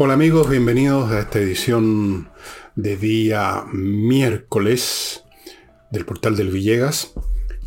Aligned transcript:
Hola 0.00 0.14
amigos, 0.14 0.48
bienvenidos 0.48 1.10
a 1.10 1.18
esta 1.18 1.40
edición 1.40 2.28
de 2.76 2.96
día 2.96 3.64
miércoles 3.72 5.24
del 5.90 6.04
portal 6.04 6.36
del 6.36 6.52
Villegas, 6.52 7.14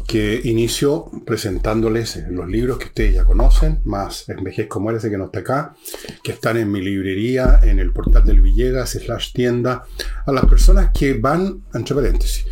que 0.08 0.40
inicio 0.46 1.12
presentándoles 1.26 2.24
los 2.30 2.48
libros 2.48 2.78
que 2.78 2.86
ustedes 2.86 3.16
ya 3.16 3.26
conocen, 3.26 3.82
más 3.84 4.30
Envejezco 4.30 4.80
Muérese 4.80 5.10
que 5.10 5.18
no 5.18 5.26
está 5.26 5.42
acá, 5.42 5.76
que 6.24 6.32
están 6.32 6.56
en 6.56 6.72
mi 6.72 6.80
librería, 6.80 7.60
en 7.64 7.80
el 7.80 7.92
portal 7.92 8.24
del 8.24 8.40
Villegas, 8.40 8.92
slash 8.92 9.34
tienda, 9.34 9.84
a 10.26 10.32
las 10.32 10.46
personas 10.46 10.92
que 10.98 11.16
van, 11.16 11.66
entre 11.74 11.96
paréntesis, 11.96 12.46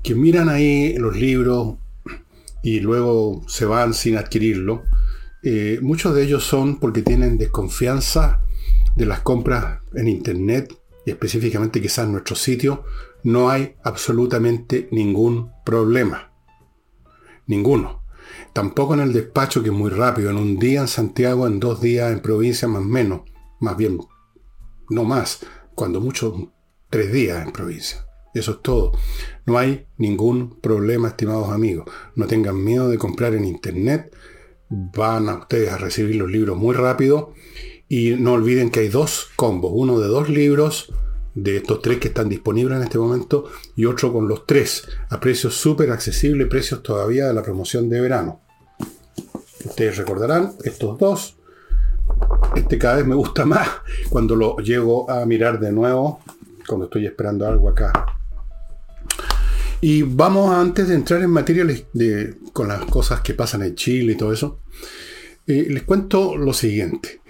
que 0.00 0.14
miran 0.14 0.48
ahí 0.48 0.96
los 0.96 1.16
libros 1.16 1.78
y 2.62 2.78
luego 2.78 3.42
se 3.48 3.64
van 3.64 3.94
sin 3.94 4.16
adquirirlo. 4.16 4.84
Eh, 5.42 5.80
muchos 5.82 6.14
de 6.14 6.22
ellos 6.22 6.44
son 6.44 6.78
porque 6.78 7.02
tienen 7.02 7.36
desconfianza 7.36 8.43
de 8.96 9.06
las 9.06 9.20
compras 9.20 9.80
en 9.94 10.08
Internet 10.08 10.74
y 11.04 11.10
específicamente 11.10 11.80
quizás 11.80 12.06
en 12.06 12.12
nuestro 12.12 12.36
sitio, 12.36 12.84
no 13.22 13.50
hay 13.50 13.76
absolutamente 13.82 14.88
ningún 14.90 15.50
problema. 15.64 16.32
Ninguno. 17.46 18.04
Tampoco 18.52 18.94
en 18.94 19.00
el 19.00 19.12
despacho 19.12 19.62
que 19.62 19.68
es 19.68 19.74
muy 19.74 19.90
rápido, 19.90 20.30
en 20.30 20.36
un 20.36 20.58
día 20.58 20.80
en 20.80 20.88
Santiago, 20.88 21.46
en 21.46 21.60
dos 21.60 21.80
días 21.80 22.12
en 22.12 22.20
provincia 22.20 22.68
más 22.68 22.82
menos, 22.82 23.22
más 23.60 23.76
bien, 23.76 23.98
no 24.88 25.04
más, 25.04 25.40
cuando 25.74 26.00
mucho, 26.00 26.52
tres 26.88 27.12
días 27.12 27.44
en 27.44 27.52
provincia. 27.52 28.06
Eso 28.34 28.52
es 28.52 28.62
todo. 28.62 28.92
No 29.46 29.58
hay 29.58 29.86
ningún 29.96 30.58
problema, 30.60 31.08
estimados 31.08 31.50
amigos. 31.50 31.86
No 32.16 32.26
tengan 32.26 32.62
miedo 32.62 32.88
de 32.88 32.98
comprar 32.98 33.34
en 33.34 33.44
internet. 33.44 34.14
Van 34.68 35.28
a 35.28 35.36
ustedes 35.36 35.70
a 35.70 35.78
recibir 35.78 36.16
los 36.16 36.30
libros 36.30 36.56
muy 36.56 36.74
rápido 36.74 37.32
y 37.94 38.16
no 38.16 38.32
olviden 38.32 38.70
que 38.70 38.80
hay 38.80 38.88
dos 38.88 39.30
combos, 39.36 39.70
uno 39.72 40.00
de 40.00 40.08
dos 40.08 40.28
libros 40.28 40.92
de 41.36 41.58
estos 41.58 41.80
tres 41.80 42.00
que 42.00 42.08
están 42.08 42.28
disponibles 42.28 42.76
en 42.76 42.82
este 42.82 42.98
momento 42.98 43.44
y 43.76 43.84
otro 43.84 44.12
con 44.12 44.26
los 44.26 44.46
tres 44.46 44.88
a 45.10 45.20
precios 45.20 45.54
súper 45.54 45.92
accesibles, 45.92 46.48
precios 46.48 46.82
todavía 46.82 47.28
de 47.28 47.34
la 47.34 47.44
promoción 47.44 47.88
de 47.88 48.00
verano. 48.00 48.40
Ustedes 49.64 49.96
recordarán 49.96 50.54
estos 50.64 50.98
dos. 50.98 51.36
Este 52.56 52.78
cada 52.78 52.96
vez 52.96 53.06
me 53.06 53.14
gusta 53.14 53.44
más 53.44 53.68
cuando 54.10 54.34
lo 54.34 54.56
llego 54.56 55.08
a 55.08 55.24
mirar 55.24 55.60
de 55.60 55.70
nuevo, 55.70 56.18
cuando 56.66 56.86
estoy 56.86 57.06
esperando 57.06 57.46
algo 57.46 57.68
acá. 57.68 57.92
Y 59.80 60.02
vamos 60.02 60.52
antes 60.52 60.88
de 60.88 60.96
entrar 60.96 61.22
en 61.22 61.30
materia 61.30 61.64
de, 61.92 62.38
con 62.52 62.66
las 62.66 62.86
cosas 62.86 63.20
que 63.20 63.34
pasan 63.34 63.62
en 63.62 63.76
Chile 63.76 64.14
y 64.14 64.16
todo 64.16 64.32
eso, 64.32 64.62
eh, 65.46 65.68
les 65.70 65.84
cuento 65.84 66.36
lo 66.36 66.52
siguiente. 66.52 67.20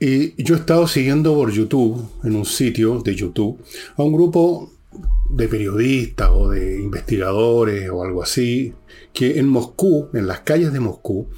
Y 0.00 0.40
yo 0.42 0.54
he 0.54 0.58
estado 0.58 0.86
siguiendo 0.86 1.34
por 1.34 1.50
YouTube, 1.50 2.08
en 2.22 2.36
un 2.36 2.44
sitio 2.44 3.00
de 3.00 3.14
YouTube, 3.16 3.60
a 3.96 4.02
un 4.02 4.12
grupo 4.12 4.70
de 5.28 5.48
periodistas 5.48 6.30
o 6.32 6.48
de 6.50 6.80
investigadores 6.80 7.90
o 7.90 8.04
algo 8.04 8.22
así, 8.22 8.72
que 9.12 9.38
en 9.38 9.48
Moscú, 9.48 10.08
en 10.14 10.26
las 10.26 10.40
calles 10.40 10.72
de 10.72 10.80
Moscú, 10.80 11.28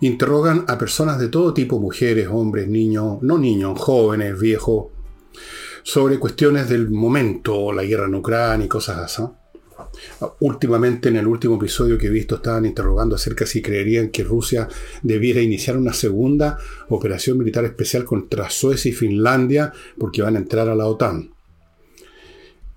interrogan 0.00 0.64
a 0.66 0.78
personas 0.78 1.18
de 1.18 1.28
todo 1.28 1.52
tipo, 1.52 1.78
mujeres, 1.78 2.28
hombres, 2.30 2.68
niños, 2.68 3.18
no 3.22 3.38
niños, 3.38 3.78
jóvenes, 3.78 4.38
viejos, 4.40 4.86
sobre 5.82 6.18
cuestiones 6.18 6.68
del 6.68 6.90
momento, 6.90 7.72
la 7.72 7.84
guerra 7.84 8.06
en 8.06 8.14
Ucrania 8.14 8.66
y 8.66 8.68
cosas 8.68 8.98
así. 8.98 9.22
Últimamente, 10.40 11.08
en 11.08 11.16
el 11.16 11.26
último 11.26 11.56
episodio 11.56 11.98
que 11.98 12.06
he 12.06 12.10
visto, 12.10 12.36
estaban 12.36 12.64
interrogando 12.66 13.16
acerca 13.16 13.46
si 13.46 13.60
creerían 13.60 14.08
que 14.08 14.24
Rusia 14.24 14.68
debiera 15.02 15.40
iniciar 15.40 15.76
una 15.76 15.92
segunda 15.92 16.58
operación 16.88 17.38
militar 17.38 17.64
especial 17.64 18.04
contra 18.04 18.48
Suecia 18.50 18.90
y 18.90 18.94
Finlandia 18.94 19.72
porque 19.98 20.22
van 20.22 20.36
a 20.36 20.38
entrar 20.38 20.68
a 20.68 20.74
la 20.74 20.86
OTAN. 20.86 21.30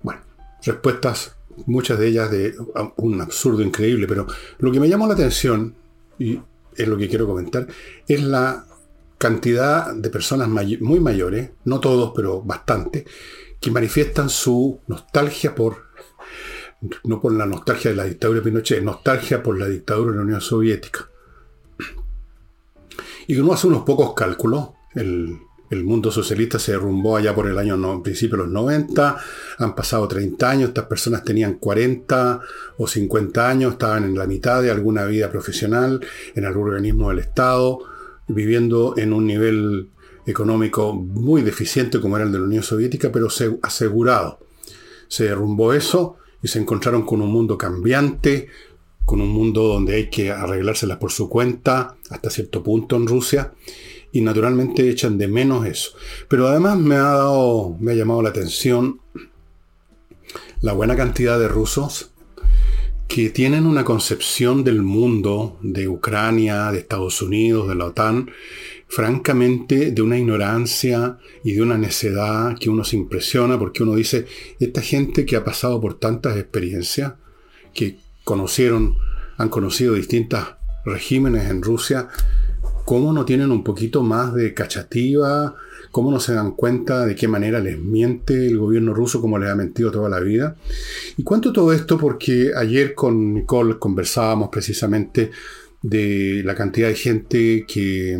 Bueno, 0.02 0.20
respuestas, 0.62 1.34
muchas 1.66 1.98
de 1.98 2.08
ellas 2.08 2.30
de 2.30 2.54
un 2.96 3.20
absurdo 3.20 3.62
increíble, 3.62 4.06
pero 4.06 4.26
lo 4.58 4.70
que 4.72 4.80
me 4.80 4.88
llamó 4.88 5.06
la 5.06 5.14
atención, 5.14 5.74
y 6.18 6.38
es 6.76 6.88
lo 6.88 6.96
que 6.96 7.08
quiero 7.08 7.26
comentar, 7.26 7.66
es 8.06 8.22
la 8.22 8.66
cantidad 9.18 9.94
de 9.94 10.10
personas 10.10 10.48
muy 10.48 11.00
mayores, 11.00 11.50
no 11.64 11.80
todos, 11.80 12.12
pero 12.14 12.42
bastante, 12.42 13.04
que 13.60 13.70
manifiestan 13.70 14.30
su 14.30 14.80
nostalgia 14.86 15.54
por 15.54 15.89
no 17.04 17.20
por 17.20 17.32
la 17.32 17.46
nostalgia 17.46 17.90
de 17.90 17.96
la 17.96 18.04
dictadura 18.04 18.40
de 18.40 18.44
Pinochet, 18.44 18.82
nostalgia 18.82 19.42
por 19.42 19.58
la 19.58 19.68
dictadura 19.68 20.12
de 20.12 20.16
la 20.16 20.22
Unión 20.22 20.40
Soviética. 20.40 21.08
Y 23.26 23.36
uno 23.38 23.52
hace 23.52 23.66
unos 23.66 23.82
pocos 23.82 24.14
cálculos, 24.14 24.70
el, 24.94 25.38
mundo 25.84 26.10
socialista 26.10 26.58
se 26.58 26.72
derrumbó 26.72 27.16
allá 27.16 27.32
por 27.32 27.46
el 27.46 27.56
año 27.56 27.76
no, 27.76 28.02
principio 28.02 28.38
de 28.38 28.44
los 28.44 28.52
90, 28.52 29.16
han 29.58 29.74
pasado 29.76 30.08
30 30.08 30.50
años, 30.50 30.68
estas 30.70 30.86
personas 30.86 31.22
tenían 31.22 31.54
40 31.54 32.40
o 32.76 32.88
50 32.88 33.48
años, 33.48 33.72
estaban 33.74 34.02
en 34.04 34.18
la 34.18 34.26
mitad 34.26 34.62
de 34.62 34.72
alguna 34.72 35.04
vida 35.04 35.30
profesional, 35.30 36.00
en 36.34 36.44
algún 36.44 36.70
organismo 36.70 37.10
del 37.10 37.20
Estado, 37.20 37.78
viviendo 38.26 38.94
en 38.96 39.12
un 39.12 39.26
nivel 39.26 39.90
económico 40.26 40.92
muy 40.92 41.42
deficiente 41.42 42.00
como 42.00 42.16
era 42.16 42.26
el 42.26 42.32
de 42.32 42.38
la 42.38 42.44
Unión 42.46 42.64
Soviética, 42.64 43.12
pero 43.12 43.28
asegurado. 43.62 44.40
Se 45.06 45.24
derrumbó 45.24 45.72
eso 45.72 46.16
y 46.42 46.48
se 46.48 46.58
encontraron 46.58 47.02
con 47.02 47.20
un 47.22 47.30
mundo 47.30 47.56
cambiante, 47.58 48.48
con 49.04 49.20
un 49.20 49.30
mundo 49.30 49.64
donde 49.64 49.96
hay 49.96 50.10
que 50.10 50.30
arreglárselas 50.30 50.98
por 50.98 51.10
su 51.10 51.28
cuenta 51.28 51.96
hasta 52.10 52.30
cierto 52.30 52.62
punto 52.62 52.96
en 52.96 53.06
Rusia 53.06 53.52
y 54.12 54.20
naturalmente 54.20 54.88
echan 54.88 55.18
de 55.18 55.28
menos 55.28 55.66
eso. 55.66 55.92
Pero 56.28 56.48
además 56.48 56.78
me 56.78 56.96
ha 56.96 57.02
dado, 57.02 57.76
me 57.80 57.92
ha 57.92 57.94
llamado 57.94 58.22
la 58.22 58.30
atención 58.30 59.00
la 60.60 60.72
buena 60.72 60.96
cantidad 60.96 61.38
de 61.38 61.48
rusos 61.48 62.12
que 63.08 63.30
tienen 63.30 63.66
una 63.66 63.84
concepción 63.84 64.62
del 64.62 64.82
mundo, 64.82 65.58
de 65.62 65.88
Ucrania, 65.88 66.70
de 66.70 66.78
Estados 66.78 67.20
Unidos, 67.22 67.68
de 67.68 67.74
la 67.74 67.86
OTAN, 67.86 68.30
francamente 68.90 69.92
de 69.92 70.02
una 70.02 70.18
ignorancia 70.18 71.16
y 71.44 71.52
de 71.52 71.62
una 71.62 71.78
necedad 71.78 72.58
que 72.58 72.68
uno 72.68 72.82
se 72.82 72.96
impresiona 72.96 73.56
porque 73.56 73.84
uno 73.84 73.94
dice, 73.94 74.26
esta 74.58 74.82
gente 74.82 75.24
que 75.24 75.36
ha 75.36 75.44
pasado 75.44 75.80
por 75.80 75.98
tantas 75.98 76.36
experiencias, 76.36 77.12
que 77.72 77.98
conocieron, 78.24 78.96
han 79.38 79.48
conocido 79.48 79.94
distintos 79.94 80.40
regímenes 80.84 81.48
en 81.48 81.62
Rusia, 81.62 82.08
¿cómo 82.84 83.12
no 83.12 83.24
tienen 83.24 83.52
un 83.52 83.62
poquito 83.62 84.02
más 84.02 84.34
de 84.34 84.54
cachativa? 84.54 85.54
¿Cómo 85.92 86.10
no 86.10 86.18
se 86.18 86.34
dan 86.34 86.52
cuenta 86.52 87.06
de 87.06 87.14
qué 87.14 87.28
manera 87.28 87.60
les 87.60 87.78
miente 87.78 88.48
el 88.48 88.58
gobierno 88.58 88.92
ruso 88.92 89.20
como 89.20 89.38
les 89.38 89.50
ha 89.50 89.54
mentido 89.54 89.92
toda 89.92 90.08
la 90.08 90.18
vida? 90.18 90.56
Y 91.16 91.22
cuánto 91.22 91.52
todo 91.52 91.72
esto 91.72 91.96
porque 91.96 92.50
ayer 92.56 92.94
con 92.96 93.34
Nicole 93.34 93.78
conversábamos 93.78 94.48
precisamente 94.48 95.30
de 95.80 96.42
la 96.44 96.56
cantidad 96.56 96.88
de 96.88 96.94
gente 96.96 97.64
que 97.66 98.18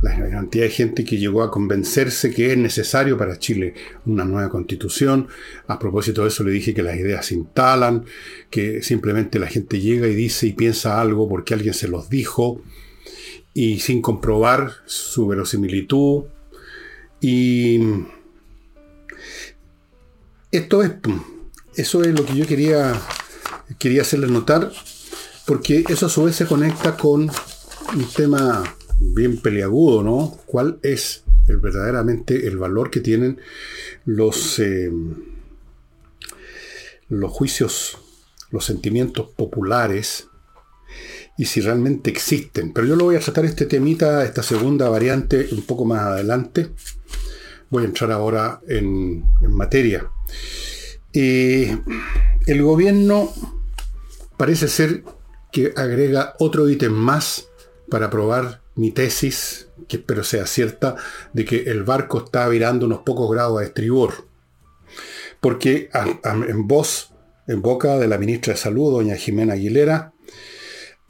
la 0.00 0.30
cantidad 0.30 0.64
de 0.64 0.70
gente 0.70 1.04
que 1.04 1.18
llegó 1.18 1.42
a 1.42 1.50
convencerse 1.50 2.32
que 2.32 2.52
es 2.52 2.58
necesario 2.58 3.18
para 3.18 3.38
Chile 3.38 3.74
una 4.06 4.24
nueva 4.24 4.48
constitución. 4.48 5.28
A 5.66 5.78
propósito 5.78 6.22
de 6.22 6.28
eso 6.28 6.44
le 6.44 6.52
dije 6.52 6.74
que 6.74 6.82
las 6.82 6.96
ideas 6.96 7.26
se 7.26 7.34
instalan, 7.34 8.04
que 8.50 8.82
simplemente 8.82 9.38
la 9.38 9.48
gente 9.48 9.80
llega 9.80 10.06
y 10.06 10.14
dice 10.14 10.46
y 10.46 10.52
piensa 10.52 11.00
algo 11.00 11.28
porque 11.28 11.54
alguien 11.54 11.74
se 11.74 11.88
los 11.88 12.08
dijo 12.08 12.62
y 13.54 13.80
sin 13.80 14.00
comprobar 14.00 14.72
su 14.86 15.26
verosimilitud. 15.26 16.24
Y 17.20 17.80
esto 20.52 20.82
es, 20.84 20.92
eso 21.74 22.02
es 22.02 22.18
lo 22.18 22.24
que 22.24 22.36
yo 22.36 22.46
quería, 22.46 23.00
quería 23.78 24.02
hacerles 24.02 24.30
notar, 24.30 24.70
porque 25.44 25.84
eso 25.88 26.06
a 26.06 26.08
su 26.08 26.22
vez 26.24 26.36
se 26.36 26.46
conecta 26.46 26.96
con 26.96 27.22
un 27.22 28.04
tema 28.14 28.62
bien 29.00 29.38
peliagudo, 29.38 30.02
¿no? 30.02 30.38
¿Cuál 30.46 30.78
es 30.82 31.24
el, 31.48 31.58
verdaderamente 31.58 32.46
el 32.46 32.58
valor 32.58 32.90
que 32.90 33.00
tienen 33.00 33.40
los, 34.04 34.58
eh, 34.58 34.90
los 37.08 37.32
juicios, 37.32 37.98
los 38.50 38.64
sentimientos 38.64 39.30
populares 39.30 40.28
y 41.36 41.44
si 41.46 41.60
realmente 41.60 42.10
existen? 42.10 42.72
Pero 42.72 42.86
yo 42.86 42.96
lo 42.96 43.04
voy 43.04 43.16
a 43.16 43.20
tratar 43.20 43.44
este 43.44 43.66
temita, 43.66 44.24
esta 44.24 44.42
segunda 44.42 44.88
variante, 44.88 45.48
un 45.52 45.62
poco 45.62 45.84
más 45.84 46.00
adelante. 46.00 46.70
Voy 47.70 47.84
a 47.84 47.86
entrar 47.86 48.10
ahora 48.12 48.60
en, 48.66 49.24
materia. 49.48 50.10
Eh, 51.12 51.78
el 52.46 52.62
gobierno 52.62 53.32
parece 54.36 54.68
ser 54.68 55.04
que 55.52 55.72
agrega 55.76 56.34
otro 56.38 56.68
ítem 56.68 56.92
más 56.92 57.48
para 57.90 58.06
aprobar 58.06 58.62
mi 58.78 58.92
tesis, 58.92 59.68
que 59.88 59.96
espero 59.96 60.22
sea 60.22 60.46
cierta, 60.46 60.94
de 61.32 61.44
que 61.44 61.64
el 61.64 61.82
barco 61.82 62.18
está 62.18 62.48
virando 62.48 62.86
unos 62.86 63.00
pocos 63.00 63.28
grados 63.28 63.60
a 63.60 63.64
estribor. 63.64 64.28
Porque 65.40 65.90
en 66.48 66.68
voz, 66.68 67.12
en 67.48 67.60
boca 67.60 67.98
de 67.98 68.06
la 68.06 68.18
ministra 68.18 68.54
de 68.54 68.60
Salud, 68.60 68.92
doña 68.92 69.16
Jimena 69.16 69.54
Aguilera, 69.54 70.12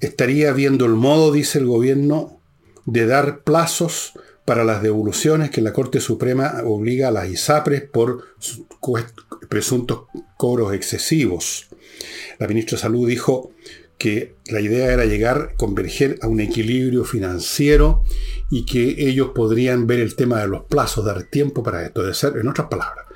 estaría 0.01 0.53
viendo 0.53 0.87
el 0.87 0.95
modo, 0.95 1.31
dice 1.31 1.59
el 1.59 1.67
gobierno, 1.67 2.41
de 2.87 3.07
dar 3.07 3.43
plazos 3.43 4.15
para 4.47 4.65
las 4.65 4.83
devoluciones 4.83 5.51
que 5.51 5.61
la 5.61 5.75
Corte 5.75 6.01
Suprema 6.01 6.63
obliga 6.65 7.09
a 7.09 7.13
las 7.13 7.29
ISAPRES 7.29 7.83
por 7.83 8.25
presuntos 9.51 10.05
cobros 10.39 10.73
excesivos. 10.73 11.69
La 12.39 12.49
ministra 12.49 12.77
de 12.77 12.83
Salud 12.83 13.07
dijo 13.07 13.51
que 13.99 14.37
la 14.47 14.61
idea 14.61 14.93
era 14.93 15.05
llegar, 15.05 15.55
converger 15.57 16.19
a 16.23 16.29
un 16.29 16.41
equilibrio 16.41 17.05
financiero 17.05 18.05
y 18.49 18.65
que 18.65 19.09
ellos 19.09 19.33
podrían 19.35 19.87
ver 19.89 19.99
el 19.99 20.15
tema 20.15 20.41
de 20.41 20.49
los 20.49 20.65
plazos, 20.65 21.05
dar 21.05 21.25
tiempo 21.25 21.65
para 21.65 21.85
esto, 21.85 22.05
de 22.05 22.15
ser, 22.15 22.37
en 22.37 22.47
otras 22.47 22.69
palabras, 22.69 23.07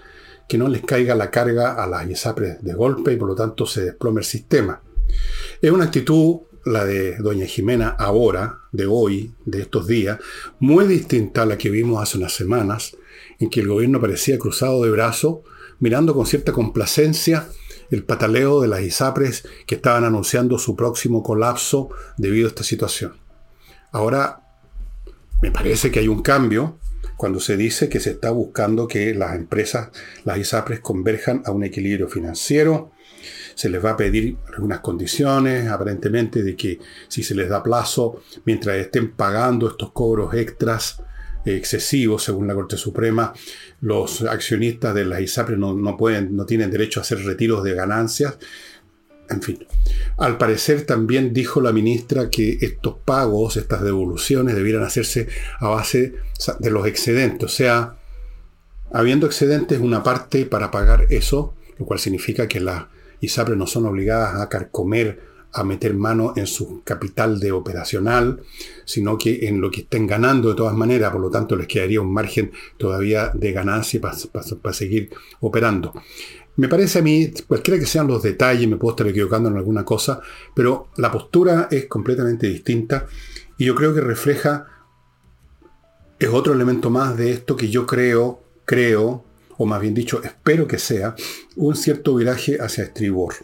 que 0.49 0.59
no 0.59 0.69
les 0.69 0.83
caiga 0.83 1.15
la 1.15 1.31
carga 1.31 1.83
a 1.83 1.87
las 1.87 2.11
ISAPRES 2.11 2.63
de 2.63 2.75
golpe 2.75 3.13
y 3.13 3.17
por 3.17 3.29
lo 3.29 3.37
tanto 3.37 3.65
se 3.65 3.85
desplome 3.85 4.21
el 4.21 4.27
sistema. 4.27 4.83
Es 5.61 5.71
una 5.71 5.85
actitud, 5.85 6.41
la 6.65 6.85
de 6.85 7.17
doña 7.19 7.47
Jimena 7.47 7.89
ahora, 7.89 8.59
de 8.73 8.87
hoy, 8.87 9.35
de 9.45 9.63
estos 9.63 9.87
días, 9.87 10.19
muy 10.59 10.87
distinta 10.87 11.43
a 11.43 11.47
la 11.47 11.59
que 11.59 11.71
vimos 11.71 12.03
hace 12.03 12.19
unas 12.19 12.33
semanas, 12.33 12.97
en 13.39 13.51
que 13.51 13.61
el 13.61 13.69
gobierno 13.69 14.01
parecía 14.01 14.39
cruzado 14.39 14.83
de 14.83 14.91
brazos, 14.91 15.39
mirando 15.79 16.15
con 16.15 16.27
cierta 16.27 16.53
complacencia 16.53 17.49
el 17.93 18.05
pataleo 18.05 18.63
de 18.63 18.69
las 18.69 18.81
ISAPRES 18.81 19.47
que 19.67 19.75
estaban 19.77 20.05
anunciando 20.05 20.59
su 20.59 20.75
próximo 20.75 21.23
colapso 21.23 21.91
debido 22.17 22.47
a 22.47 22.49
esta 22.49 22.65
situación. 22.65 23.13
Ahora, 23.93 24.41
me 25.43 25.51
parece 25.51 25.91
que 25.91 26.01
hay 26.01 26.09
un 26.09 26.23
cambio 26.23 26.79
cuando 27.19 27.39
se 27.39 27.57
dice 27.57 27.91
que 27.91 28.01
se 28.01 28.13
está 28.13 28.31
buscando 28.31 28.89
que 28.89 29.15
las 29.15 29.37
empresas, 29.37 29.91
las 30.25 30.39
ISAPRES, 30.39 30.81
converjan 30.81 31.43
a 31.45 31.53
un 31.53 31.65
equilibrio 31.65 32.09
financiero. 32.09 32.93
Se 33.55 33.69
les 33.69 33.85
va 33.85 33.91
a 33.91 33.97
pedir 33.97 34.39
algunas 34.55 34.81
condiciones, 34.81 35.69
aparentemente, 35.69 36.43
de 36.43 36.57
que 36.57 36.79
si 37.09 37.23
se 37.23 37.35
les 37.35 37.51
da 37.51 37.63
plazo, 37.63 38.23
mientras 38.47 38.77
estén 38.77 39.13
pagando 39.13 39.69
estos 39.69 39.93
cobros 39.93 40.33
extras, 40.35 41.03
excesivos, 41.45 42.25
según 42.25 42.47
la 42.47 42.55
Corte 42.55 42.77
Suprema. 42.77 43.33
Los 43.81 44.23
accionistas 44.23 44.95
de 44.95 45.05
las 45.05 45.21
ISAPRES 45.21 45.59
no, 45.59 45.97
pueden, 45.97 46.37
no 46.37 46.47
tienen 46.47 46.71
derecho 46.71 47.01
a 47.01 47.03
hacer 47.03 47.25
retiros 47.25 47.65
de 47.65 47.75
ganancias. 47.75 48.39
En 49.29 49.41
fin, 49.41 49.67
al 50.19 50.37
parecer 50.37 50.83
también 50.83 51.33
dijo 51.33 51.61
la 51.61 51.73
ministra 51.73 52.29
que 52.29 52.59
estos 52.61 52.97
pagos, 53.05 53.57
estas 53.57 53.83
devoluciones, 53.83 54.55
debieran 54.55 54.83
hacerse 54.83 55.29
a 55.59 55.69
base 55.69 56.15
de 56.59 56.71
los 56.71 56.87
excedentes. 56.87 57.45
O 57.45 57.55
sea, 57.55 57.97
habiendo 58.93 59.27
excedentes, 59.27 59.81
una 59.81 60.03
parte 60.03 60.45
para 60.45 60.71
pagar 60.71 61.07
eso, 61.11 61.55
lo 61.79 61.87
cual 61.87 61.99
significa 61.99 62.47
que 62.47 62.61
las 62.61 62.87
ISAPRES 63.21 63.57
no 63.57 63.67
son 63.67 63.87
obligadas 63.87 64.41
a 64.41 64.49
carcomer 64.49 65.32
a 65.53 65.65
meter 65.65 65.95
mano 65.95 66.33
en 66.37 66.47
su 66.47 66.83
capital 66.83 67.39
de 67.39 67.53
operacional, 67.53 68.41
sino 68.85 69.19
que 69.19 69.47
en 69.47 69.61
lo 69.61 69.71
que 69.71 69.83
estén 69.83 70.07
ganando 70.07 70.49
de 70.49 70.55
todas 70.55 70.75
maneras, 70.75 71.13
por 71.13 71.21
lo 71.21 71.31
tanto 71.31 71.57
les 71.57 71.67
quedaría 71.67 72.01
un 72.01 72.13
margen 72.13 72.53
todavía 72.79 73.31
de 73.35 73.53
ganancia 73.53 74.01
para 74.01 74.75
seguir 74.75 75.11
operando. 75.41 75.93
Me 76.57 76.69
parece 76.69 76.99
a 76.99 77.03
mí, 77.03 77.33
cualquiera 77.47 77.81
que 77.81 77.87
sean 77.87 78.07
los 78.07 78.23
detalles, 78.23 78.69
me 78.69 78.77
puedo 78.77 78.93
estar 78.93 79.07
equivocando 79.09 79.49
en 79.49 79.57
alguna 79.57 79.85
cosa, 79.85 80.21
pero 80.55 80.89
la 80.97 81.11
postura 81.11 81.69
es 81.71 81.87
completamente 81.87 82.47
distinta 82.47 83.07
y 83.57 83.65
yo 83.65 83.75
creo 83.75 83.95
que 83.95 84.01
refleja, 84.01 84.67
es 86.19 86.29
otro 86.29 86.53
elemento 86.53 86.91
más 86.91 87.17
de 87.17 87.31
esto 87.31 87.57
que 87.57 87.69
yo 87.69 87.87
creo, 87.87 88.43
creo, 88.65 89.25
o 89.57 89.67
más 89.67 89.81
bien 89.81 89.95
dicho, 89.95 90.23
espero 90.23 90.67
que 90.67 90.79
sea, 90.79 91.15
un 91.57 91.75
cierto 91.75 92.15
viraje 92.15 92.59
hacia 92.61 92.85
estribor. 92.85 93.35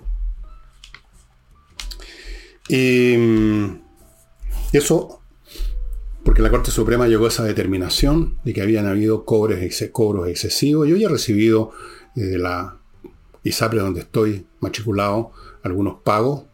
Y 2.69 3.17
mm, 3.17 3.81
eso, 4.73 5.23
porque 6.25 6.43
la 6.43 6.50
Corte 6.50 6.70
Suprema 6.70 7.09
llegó 7.09 7.25
a 7.25 7.29
esa 7.29 7.44
determinación 7.44 8.38
de 8.44 8.53
que 8.53 8.62
habían 8.62 8.87
habido 8.87 9.25
cobros, 9.25 9.59
cobros 9.93 10.29
excesivos. 10.29 10.87
Yo 10.87 10.97
ya 10.97 11.06
he 11.06 11.11
recibido 11.11 11.73
eh, 12.17 12.20
de 12.20 12.38
la 12.38 12.79
ISAPRE 13.43 13.81
donde 13.81 14.00
estoy 14.00 14.47
matriculado 14.61 15.32
algunos 15.62 16.03
pagos 16.03 16.44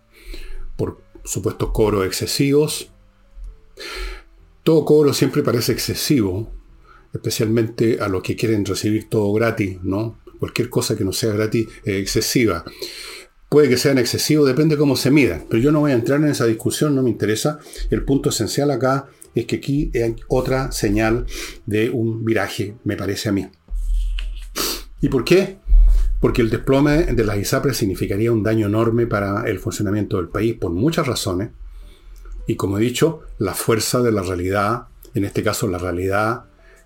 por 0.76 1.00
supuestos 1.24 1.70
cobros 1.72 2.06
excesivos. 2.06 2.90
Todo 4.62 4.84
cobro 4.84 5.12
siempre 5.12 5.42
parece 5.42 5.72
excesivo, 5.72 6.50
especialmente 7.12 7.98
a 8.00 8.08
los 8.08 8.22
que 8.22 8.36
quieren 8.36 8.64
recibir 8.64 9.08
todo 9.08 9.32
gratis, 9.32 9.78
¿no? 9.82 10.20
Cualquier 10.38 10.68
cosa 10.68 10.96
que 10.96 11.04
no 11.04 11.12
sea 11.12 11.32
gratis 11.32 11.68
es 11.84 12.00
excesiva. 12.00 12.64
Puede 13.48 13.68
que 13.68 13.76
sean 13.76 13.98
excesivos, 13.98 14.46
depende 14.46 14.74
de 14.74 14.80
cómo 14.80 14.96
se 14.96 15.10
midan. 15.10 15.44
Pero 15.48 15.62
yo 15.62 15.70
no 15.70 15.80
voy 15.80 15.92
a 15.92 15.94
entrar 15.94 16.20
en 16.20 16.28
esa 16.28 16.46
discusión, 16.46 16.94
no 16.94 17.02
me 17.02 17.10
interesa. 17.10 17.58
El 17.90 18.04
punto 18.04 18.30
esencial 18.30 18.70
acá 18.70 19.06
es 19.34 19.46
que 19.46 19.56
aquí 19.56 19.90
hay 19.94 20.16
otra 20.28 20.72
señal 20.72 21.26
de 21.66 21.90
un 21.90 22.24
viraje, 22.24 22.76
me 22.84 22.96
parece 22.96 23.28
a 23.28 23.32
mí. 23.32 23.46
¿Y 25.00 25.08
por 25.08 25.24
qué? 25.24 25.58
Porque 26.20 26.40
el 26.40 26.50
desplome 26.50 27.04
de 27.04 27.24
las 27.24 27.36
ISAPRES 27.36 27.76
significaría 27.76 28.32
un 28.32 28.42
daño 28.42 28.66
enorme 28.66 29.06
para 29.06 29.48
el 29.48 29.58
funcionamiento 29.58 30.16
del 30.16 30.28
país 30.28 30.54
por 30.54 30.72
muchas 30.72 31.06
razones. 31.06 31.50
Y 32.46 32.56
como 32.56 32.78
he 32.78 32.80
dicho, 32.80 33.20
la 33.38 33.54
fuerza 33.54 34.00
de 34.00 34.12
la 34.12 34.22
realidad, 34.22 34.88
en 35.14 35.24
este 35.24 35.42
caso 35.42 35.68
la 35.68 35.78
realidad 35.78 36.44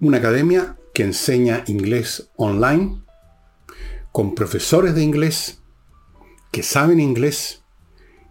Una 0.00 0.18
academia 0.18 0.76
que 0.92 1.04
enseña 1.04 1.62
inglés 1.66 2.28
online 2.36 3.02
con 4.12 4.34
profesores 4.34 4.94
de 4.94 5.02
inglés 5.02 5.60
que 6.50 6.62
saben 6.62 7.00
inglés 7.00 7.62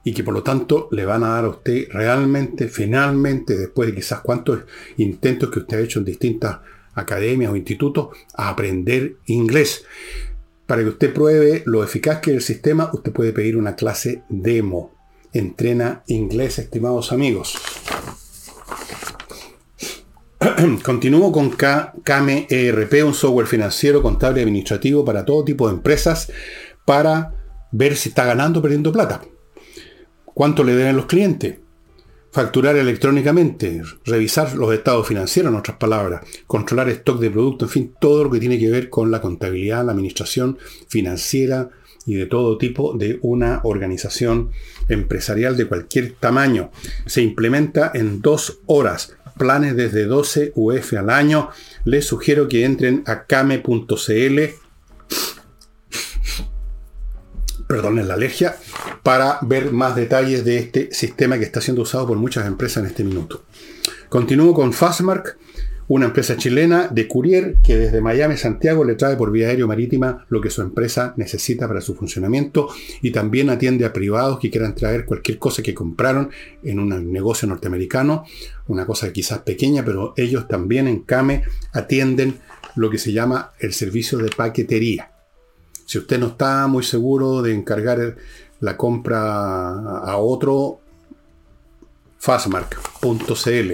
y 0.03 0.13
que 0.13 0.23
por 0.23 0.33
lo 0.33 0.41
tanto 0.43 0.87
le 0.91 1.05
van 1.05 1.23
a 1.23 1.29
dar 1.29 1.45
a 1.45 1.49
usted 1.49 1.87
realmente, 1.91 2.67
finalmente, 2.69 3.57
después 3.57 3.89
de 3.89 3.95
quizás 3.95 4.21
cuántos 4.21 4.61
intentos 4.97 5.49
que 5.49 5.59
usted 5.59 5.77
ha 5.77 5.81
hecho 5.81 5.99
en 5.99 6.05
distintas 6.05 6.59
academias 6.95 7.51
o 7.51 7.55
institutos, 7.55 8.09
a 8.33 8.49
aprender 8.49 9.17
inglés. 9.25 9.85
Para 10.65 10.81
que 10.81 10.89
usted 10.89 11.13
pruebe 11.13 11.63
lo 11.65 11.83
eficaz 11.83 12.19
que 12.19 12.31
es 12.31 12.37
el 12.37 12.41
sistema, 12.41 12.89
usted 12.93 13.11
puede 13.11 13.33
pedir 13.33 13.57
una 13.57 13.75
clase 13.75 14.23
demo. 14.29 14.93
Entrena 15.31 16.03
inglés, 16.07 16.59
estimados 16.59 17.11
amigos. 17.11 17.55
Continúo 20.83 21.31
con 21.31 21.51
KME 21.51 22.47
ERP, 22.49 23.05
un 23.05 23.13
software 23.13 23.47
financiero, 23.47 24.01
contable 24.01 24.41
administrativo 24.41 25.03
para 25.03 25.25
todo 25.25 25.43
tipo 25.43 25.67
de 25.67 25.75
empresas 25.75 26.31
para 26.85 27.33
ver 27.71 27.95
si 27.95 28.09
está 28.09 28.25
ganando 28.25 28.59
o 28.59 28.61
perdiendo 28.61 28.91
plata. 28.91 29.21
¿Cuánto 30.25 30.63
le 30.63 30.75
deben 30.75 30.95
los 30.95 31.05
clientes? 31.05 31.57
Facturar 32.35 32.75
electrónicamente, 32.75 33.81
revisar 34.03 34.55
los 34.55 34.73
estados 34.73 35.07
financieros, 35.07 35.53
en 35.53 35.57
otras 35.57 35.77
palabras, 35.77 36.21
controlar 36.47 36.89
stock 36.89 37.17
de 37.21 37.31
productos, 37.31 37.69
en 37.69 37.71
fin, 37.71 37.93
todo 37.97 38.25
lo 38.25 38.29
que 38.29 38.41
tiene 38.41 38.59
que 38.59 38.69
ver 38.69 38.89
con 38.89 39.09
la 39.09 39.21
contabilidad, 39.21 39.85
la 39.85 39.93
administración 39.93 40.57
financiera 40.89 41.69
y 42.05 42.15
de 42.15 42.25
todo 42.25 42.57
tipo 42.57 42.93
de 42.97 43.19
una 43.21 43.61
organización 43.63 44.51
empresarial 44.89 45.55
de 45.55 45.67
cualquier 45.67 46.11
tamaño. 46.19 46.71
Se 47.05 47.21
implementa 47.21 47.91
en 47.93 48.19
dos 48.19 48.59
horas, 48.65 49.15
planes 49.37 49.77
desde 49.77 50.03
12 50.03 50.51
UF 50.55 50.93
al 50.95 51.11
año. 51.11 51.51
Les 51.85 52.05
sugiero 52.05 52.49
que 52.49 52.65
entren 52.65 53.03
a 53.05 53.27
kame.cl. 53.27 54.64
Perdonen 57.67 58.07
la 58.07 58.13
alergia 58.13 58.55
para 59.03 59.39
ver 59.41 59.71
más 59.71 59.95
detalles 59.95 60.45
de 60.45 60.57
este 60.57 60.93
sistema 60.93 61.37
que 61.37 61.45
está 61.45 61.61
siendo 61.61 61.81
usado 61.81 62.07
por 62.07 62.17
muchas 62.17 62.45
empresas 62.45 62.83
en 62.83 62.89
este 62.89 63.03
minuto. 63.03 63.43
Continúo 64.09 64.53
con 64.53 64.71
Fastmark, 64.71 65.37
una 65.87 66.05
empresa 66.05 66.35
chilena 66.35 66.87
de 66.87 67.07
courier 67.07 67.57
que 67.63 67.77
desde 67.77 68.01
Miami 68.01 68.37
Santiago 68.37 68.83
le 68.83 68.95
trae 68.95 69.15
por 69.15 69.31
vía 69.31 69.47
aérea 69.47 69.67
marítima 69.67 70.25
lo 70.29 70.41
que 70.41 70.49
su 70.49 70.61
empresa 70.61 71.13
necesita 71.17 71.67
para 71.67 71.81
su 71.81 71.95
funcionamiento 71.95 72.69
y 73.01 73.11
también 73.11 73.49
atiende 73.49 73.85
a 73.85 73.93
privados 73.93 74.39
que 74.39 74.49
quieran 74.49 74.73
traer 74.73 75.05
cualquier 75.05 75.37
cosa 75.37 75.61
que 75.61 75.75
compraron 75.75 76.31
en 76.63 76.79
un 76.79 77.11
negocio 77.11 77.47
norteamericano, 77.47 78.25
una 78.67 78.85
cosa 78.85 79.13
quizás 79.13 79.39
pequeña, 79.39 79.85
pero 79.85 80.13
ellos 80.17 80.47
también 80.47 80.87
en 80.87 81.01
CAME 81.01 81.43
atienden 81.73 82.39
lo 82.75 82.89
que 82.89 82.97
se 82.97 83.13
llama 83.13 83.51
el 83.59 83.73
servicio 83.73 84.17
de 84.17 84.29
paquetería. 84.29 85.14
Si 85.95 85.99
usted 85.99 86.19
no 86.19 86.27
está 86.27 86.67
muy 86.67 86.83
seguro 86.83 87.41
de 87.41 87.55
encargar 87.55 88.17
la 88.59 88.75
compra 88.75 89.69
a 90.01 90.17
otro, 90.17 90.81
fastmark.cl. 92.17 93.71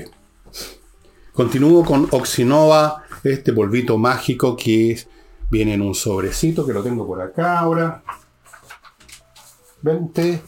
Continúo 1.33 1.83
con 1.83 2.07
Oxinova, 2.11 3.05
este 3.23 3.53
polvito 3.53 3.97
mágico 3.97 4.55
que 4.55 5.03
viene 5.49 5.73
en 5.73 5.81
un 5.81 5.95
sobrecito, 5.95 6.63
que 6.63 6.73
lo 6.73 6.83
tengo 6.83 7.07
por 7.07 7.23
acá 7.23 7.57
ahora. 7.57 8.03
Vente. 9.81 10.43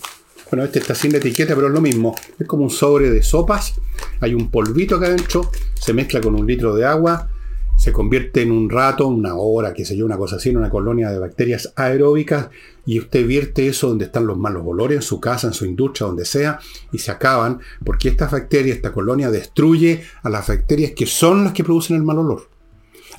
Bueno, 0.52 0.66
este 0.66 0.78
está 0.78 0.94
sin 0.94 1.16
etiqueta, 1.16 1.56
pero 1.56 1.70
es 1.70 1.74
lo 1.74 1.82
mismo. 1.82 2.14
Es 2.38 2.46
como 2.46 2.66
un 2.66 2.70
sobre 2.70 3.10
de 3.10 3.24
sopas. 3.24 3.74
Hay 4.20 4.36
un 4.36 4.52
polvito 4.52 4.98
acá 4.98 5.08
adentro. 5.08 5.50
Se 5.74 5.92
mezcla 5.92 6.22
con 6.22 6.36
un 6.36 6.46
litro 6.46 6.76
de 6.76 6.86
agua 6.86 7.33
se 7.76 7.92
convierte 7.92 8.42
en 8.42 8.52
un 8.52 8.70
rato, 8.70 9.08
una 9.08 9.36
hora, 9.36 9.74
qué 9.74 9.86
sé 9.86 9.98
yo, 9.98 10.06
una 10.06 10.18
cosa 10.18 10.38
así, 10.38 10.50
en 10.50 10.58
una 10.58 10.70
colonia 10.70 11.10
de 11.10 11.20
bacterias 11.20 11.74
aeróbicas 11.76 12.50
y 12.86 13.00
usted 13.00 13.26
vierte 13.26 13.68
eso 13.68 13.90
donde 13.90 14.06
están 14.06 14.28
los 14.28 14.38
malos 14.38 14.64
olores, 14.66 14.98
en 14.98 15.02
su 15.02 15.20
casa, 15.20 15.48
en 15.48 15.54
su 15.54 15.66
industria, 15.66 16.08
donde 16.08 16.26
sea, 16.26 16.60
y 16.92 17.00
se 17.00 17.12
acaban, 17.12 17.60
porque 17.84 18.10
estas 18.10 18.32
bacterias, 18.32 18.78
esta 18.78 18.92
colonia 18.92 19.32
destruye 19.32 20.04
a 20.22 20.30
las 20.30 20.48
bacterias 20.48 20.92
que 20.92 21.06
son 21.06 21.44
las 21.44 21.54
que 21.54 21.64
producen 21.64 21.96
el 21.96 22.04
mal 22.04 22.20
olor. 22.20 22.50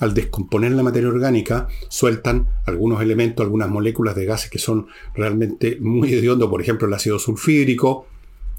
Al 0.00 0.12
descomponer 0.12 0.72
la 0.72 0.82
materia 0.82 1.08
orgánica, 1.08 1.68
sueltan 1.88 2.48
algunos 2.66 3.00
elementos, 3.00 3.44
algunas 3.44 3.68
moléculas 3.68 4.14
de 4.16 4.24
gases 4.24 4.50
que 4.50 4.58
son 4.58 4.88
realmente 5.14 5.78
muy 5.80 6.12
hediondos, 6.12 6.50
por 6.50 6.60
ejemplo 6.60 6.88
el 6.88 6.94
ácido 6.94 7.18
sulfídrico, 7.18 8.06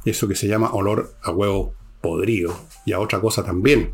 eso 0.05 0.27
que 0.27 0.35
se 0.35 0.47
llama 0.47 0.71
olor 0.73 1.13
a 1.21 1.31
huevo 1.31 1.73
podrido, 2.01 2.55
y 2.85 2.93
a 2.93 2.99
otra 2.99 3.19
cosa 3.19 3.43
también. 3.43 3.91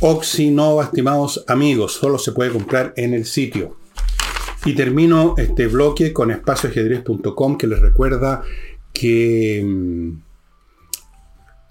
Oxinova, 0.00 0.84
estimados 0.84 1.44
amigos, 1.48 1.92
solo 1.92 2.18
se 2.18 2.32
puede 2.32 2.50
comprar 2.50 2.92
en 2.96 3.14
el 3.14 3.24
sitio. 3.24 3.76
Y 4.64 4.74
termino 4.74 5.34
este 5.36 5.66
bloque 5.66 6.12
con 6.12 6.30
espacioajedrez.com 6.30 7.58
que 7.58 7.66
les 7.66 7.80
recuerda 7.80 8.42
que 8.92 9.62
mm, 9.64 10.22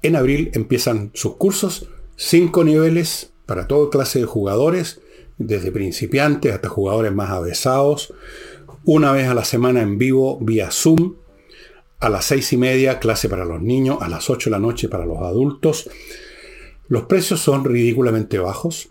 en 0.03 0.15
abril 0.15 0.51
empiezan 0.53 1.12
sus 1.13 1.36
cursos, 1.38 1.88
cinco 2.15 2.63
niveles 2.63 3.32
para 3.46 3.68
toda 3.68 3.89
clase 3.89 4.20
de 4.20 4.25
jugadores, 4.25 5.01
desde 5.38 5.72
principiantes 5.72 6.53
hasta 6.53 6.70
jugadores 6.70 7.13
más 7.13 7.32
avesados, 7.32 8.13
una 8.86 9.12
vez 9.12 9.27
a 9.27 9.34
la 9.34 9.46
semana 9.46 9.82
en 9.82 9.98
vivo 9.98 10.38
vía 10.39 10.70
Zoom, 10.72 11.15
a 12.00 12.10
las 12.10 12.25
seis 12.25 12.51
y 12.51 12.58
media 12.58 13.00
clase 13.00 13.30
para 13.30 13.46
los 13.46 13.62
niños, 13.62 13.98
a 14.01 14.10
las 14.10 14.30
ocho 14.30 14.50
de 14.50 14.51
la 14.51 14.60
noche 14.60 14.89
para 14.89 15.06
los 15.06 15.20
adultos, 15.20 15.89
los 16.94 17.06
precios 17.06 17.40
son 17.40 17.66
ridículamente 17.66 18.38
bajos. 18.38 18.90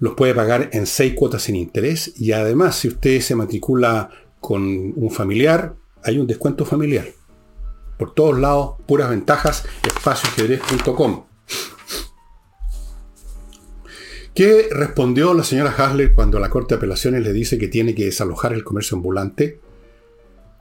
Los 0.00 0.14
puede 0.14 0.34
pagar 0.34 0.70
en 0.72 0.84
seis 0.84 1.14
cuotas 1.14 1.42
sin 1.42 1.54
interés. 1.54 2.12
Y 2.16 2.32
además, 2.32 2.74
si 2.74 2.88
usted 2.88 3.20
se 3.20 3.36
matricula 3.36 4.10
con 4.40 4.92
un 4.96 5.10
familiar, 5.12 5.76
hay 6.02 6.18
un 6.18 6.26
descuento 6.26 6.64
familiar. 6.64 7.06
Por 8.00 8.14
todos 8.14 8.36
lados, 8.36 8.78
puras 8.88 9.10
ventajas, 9.10 9.64
espacioajedrez.com. 9.86 11.26
¿Qué 14.34 14.66
respondió 14.72 15.34
la 15.34 15.44
señora 15.44 15.70
Hasler 15.70 16.14
cuando 16.14 16.40
la 16.40 16.50
Corte 16.50 16.74
de 16.74 16.78
Apelaciones 16.78 17.22
le 17.22 17.32
dice 17.32 17.58
que 17.58 17.68
tiene 17.68 17.94
que 17.94 18.06
desalojar 18.06 18.54
el 18.54 18.64
comercio 18.64 18.96
ambulante 18.96 19.60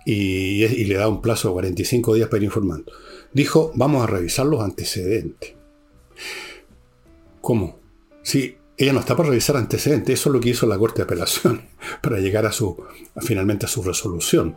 y, 0.06 0.64
y 0.66 0.86
le 0.86 0.98
da 0.98 1.08
un 1.08 1.20
plazo 1.20 1.48
de 1.48 1.54
45 1.54 2.14
días 2.14 2.30
para 2.30 2.38
ir 2.38 2.44
informando? 2.44 2.92
Dijo, 3.34 3.72
vamos 3.74 4.04
a 4.04 4.06
revisar 4.06 4.46
los 4.46 4.62
antecedentes. 4.62 5.62
¿Cómo? 7.42 7.80
Si 8.22 8.58
ella 8.77 8.94
no 8.94 9.00
está 9.00 9.15
para 9.15 9.30
revisar 9.30 9.58
antecedentes, 9.58 10.20
eso 10.20 10.30
es 10.30 10.34
lo 10.34 10.39
que 10.39 10.50
hizo 10.50 10.65
la 10.65 10.77
Corte 10.77 10.98
de 10.98 11.03
Apelación 11.03 11.62
para 12.01 12.20
llegar 12.20 12.46
a 12.46 12.51
su, 12.51 12.82
finalmente 13.22 13.65
a 13.65 13.70
su 13.70 13.84
resolución. 13.84 14.56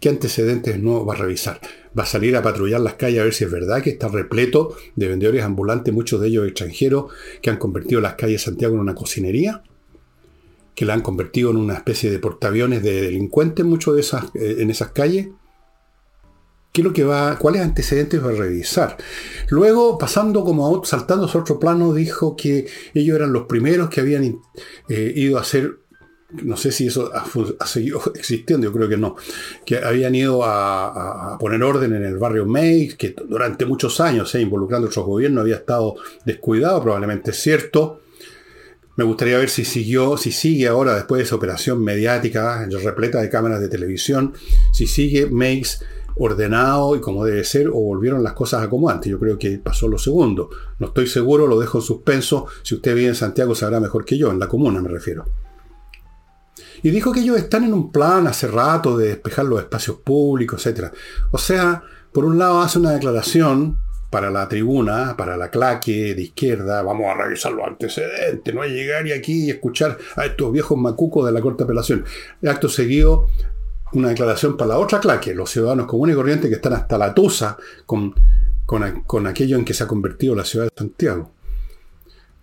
¿Qué 0.00 0.08
antecedentes 0.08 0.78
no 0.80 1.06
va 1.06 1.14
a 1.14 1.16
revisar? 1.16 1.60
Va 1.98 2.02
a 2.02 2.06
salir 2.06 2.36
a 2.36 2.42
patrullar 2.42 2.80
las 2.80 2.94
calles 2.94 3.20
a 3.20 3.24
ver 3.24 3.32
si 3.32 3.44
es 3.44 3.50
verdad 3.50 3.82
que 3.82 3.90
está 3.90 4.08
repleto 4.08 4.76
de 4.96 5.08
vendedores 5.08 5.42
ambulantes, 5.42 5.94
muchos 5.94 6.20
de 6.20 6.28
ellos 6.28 6.46
extranjeros, 6.46 7.12
que 7.40 7.50
han 7.50 7.56
convertido 7.56 8.00
las 8.00 8.14
calles 8.14 8.40
de 8.40 8.44
Santiago 8.44 8.74
en 8.74 8.80
una 8.80 8.94
cocinería, 8.94 9.62
que 10.74 10.84
la 10.84 10.94
han 10.94 11.00
convertido 11.00 11.50
en 11.50 11.56
una 11.56 11.74
especie 11.74 12.10
de 12.10 12.18
portaaviones 12.18 12.82
de 12.82 13.02
delincuentes, 13.02 13.64
muchos 13.64 13.94
de 13.94 14.00
esas, 14.00 14.24
eh, 14.34 14.56
en 14.58 14.70
esas 14.70 14.90
calles. 14.90 15.28
¿Qué 16.74 16.82
lo 16.82 16.92
que 16.92 17.04
va, 17.04 17.38
cuáles 17.38 17.62
antecedentes 17.62 18.20
va 18.20 18.30
a 18.30 18.32
revisar? 18.32 18.96
Luego, 19.48 19.96
pasando 19.96 20.42
como 20.42 20.76
a, 20.76 20.84
saltando 20.84 21.30
a 21.32 21.38
otro 21.38 21.60
plano, 21.60 21.94
dijo 21.94 22.34
que 22.34 22.66
ellos 22.92 23.14
eran 23.14 23.32
los 23.32 23.44
primeros 23.44 23.88
que 23.88 24.00
habían 24.00 24.40
eh, 24.88 25.12
ido 25.14 25.38
a 25.38 25.42
hacer, 25.42 25.78
no 26.32 26.56
sé 26.56 26.72
si 26.72 26.88
eso 26.88 27.12
ha, 27.14 27.66
seguido 27.68 28.02
existiendo, 28.16 28.66
yo 28.66 28.72
creo 28.72 28.88
que 28.88 28.96
no, 28.96 29.14
que 29.64 29.78
habían 29.78 30.16
ido 30.16 30.42
a, 30.42 31.38
poner 31.38 31.62
orden 31.62 31.94
en 31.94 32.04
el 32.04 32.18
barrio 32.18 32.44
May, 32.44 32.88
que 32.98 33.14
durante 33.24 33.66
muchos 33.66 34.00
años, 34.00 34.34
eh, 34.34 34.40
involucrando 34.40 34.88
otros 34.88 35.06
gobiernos, 35.06 35.42
había 35.42 35.58
estado 35.58 35.94
descuidado, 36.26 36.82
probablemente 36.82 37.30
es 37.30 37.36
cierto. 37.36 38.00
Me 38.96 39.04
gustaría 39.04 39.38
ver 39.38 39.48
si 39.48 39.64
siguió, 39.64 40.16
si 40.16 40.32
sigue 40.32 40.66
ahora, 40.66 40.96
después 40.96 41.20
de 41.20 41.24
esa 41.24 41.36
operación 41.36 41.84
mediática, 41.84 42.66
repleta 42.82 43.20
de 43.20 43.30
cámaras 43.30 43.60
de 43.60 43.68
televisión, 43.68 44.34
si 44.72 44.88
sigue 44.88 45.26
Mays 45.26 45.78
ordenado 46.16 46.96
y 46.96 47.00
como 47.00 47.24
debe 47.24 47.44
ser, 47.44 47.68
o 47.68 47.72
volvieron 47.72 48.22
las 48.22 48.32
cosas 48.32 48.62
a 48.62 48.70
como 48.70 48.88
antes. 48.88 49.10
Yo 49.10 49.18
creo 49.18 49.38
que 49.38 49.58
pasó 49.58 49.88
lo 49.88 49.98
segundo. 49.98 50.50
No 50.78 50.88
estoy 50.88 51.06
seguro, 51.06 51.46
lo 51.46 51.58
dejo 51.58 51.78
en 51.78 51.82
suspenso. 51.82 52.46
Si 52.62 52.74
usted 52.74 52.94
vive 52.94 53.08
en 53.08 53.14
Santiago 53.14 53.54
sabrá 53.54 53.80
mejor 53.80 54.04
que 54.04 54.18
yo, 54.18 54.30
en 54.30 54.38
la 54.38 54.48
comuna 54.48 54.80
me 54.80 54.88
refiero. 54.88 55.24
Y 56.82 56.90
dijo 56.90 57.12
que 57.12 57.20
ellos 57.20 57.38
están 57.38 57.64
en 57.64 57.72
un 57.72 57.90
plan 57.90 58.26
hace 58.26 58.46
rato 58.46 58.96
de 58.96 59.08
despejar 59.08 59.46
los 59.46 59.60
espacios 59.60 59.98
públicos, 59.98 60.66
etc. 60.66 60.92
O 61.30 61.38
sea, 61.38 61.82
por 62.12 62.24
un 62.24 62.38
lado 62.38 62.60
hace 62.60 62.78
una 62.78 62.92
declaración 62.92 63.78
para 64.10 64.30
la 64.30 64.48
tribuna, 64.48 65.16
para 65.16 65.36
la 65.36 65.50
claque 65.50 66.14
de 66.14 66.22
izquierda, 66.22 66.82
vamos 66.82 67.06
a 67.06 67.14
revisar 67.14 67.52
los 67.52 67.66
antecedentes, 67.66 68.54
no 68.54 68.62
hay 68.62 68.70
llegar 68.70 69.04
y 69.08 69.12
aquí 69.12 69.46
y 69.46 69.50
escuchar 69.50 69.98
a 70.14 70.26
estos 70.26 70.52
viejos 70.52 70.78
macucos 70.78 71.26
de 71.26 71.32
la 71.32 71.40
corte 71.40 71.64
apelación. 71.64 72.04
Acto 72.46 72.68
seguido 72.68 73.26
una 73.94 74.08
declaración 74.08 74.56
para 74.56 74.70
la 74.70 74.78
otra 74.78 75.00
claque, 75.00 75.34
los 75.34 75.50
ciudadanos 75.50 75.86
comunes 75.86 76.14
y 76.14 76.16
corrientes 76.16 76.48
que 76.50 76.56
están 76.56 76.74
hasta 76.74 76.98
la 76.98 77.14
tusa 77.14 77.56
con, 77.86 78.14
con, 78.66 79.26
aquello 79.26 79.56
en 79.56 79.64
que 79.64 79.74
se 79.74 79.84
ha 79.84 79.86
convertido 79.86 80.34
la 80.34 80.44
ciudad 80.44 80.66
de 80.66 80.72
Santiago. 80.76 81.32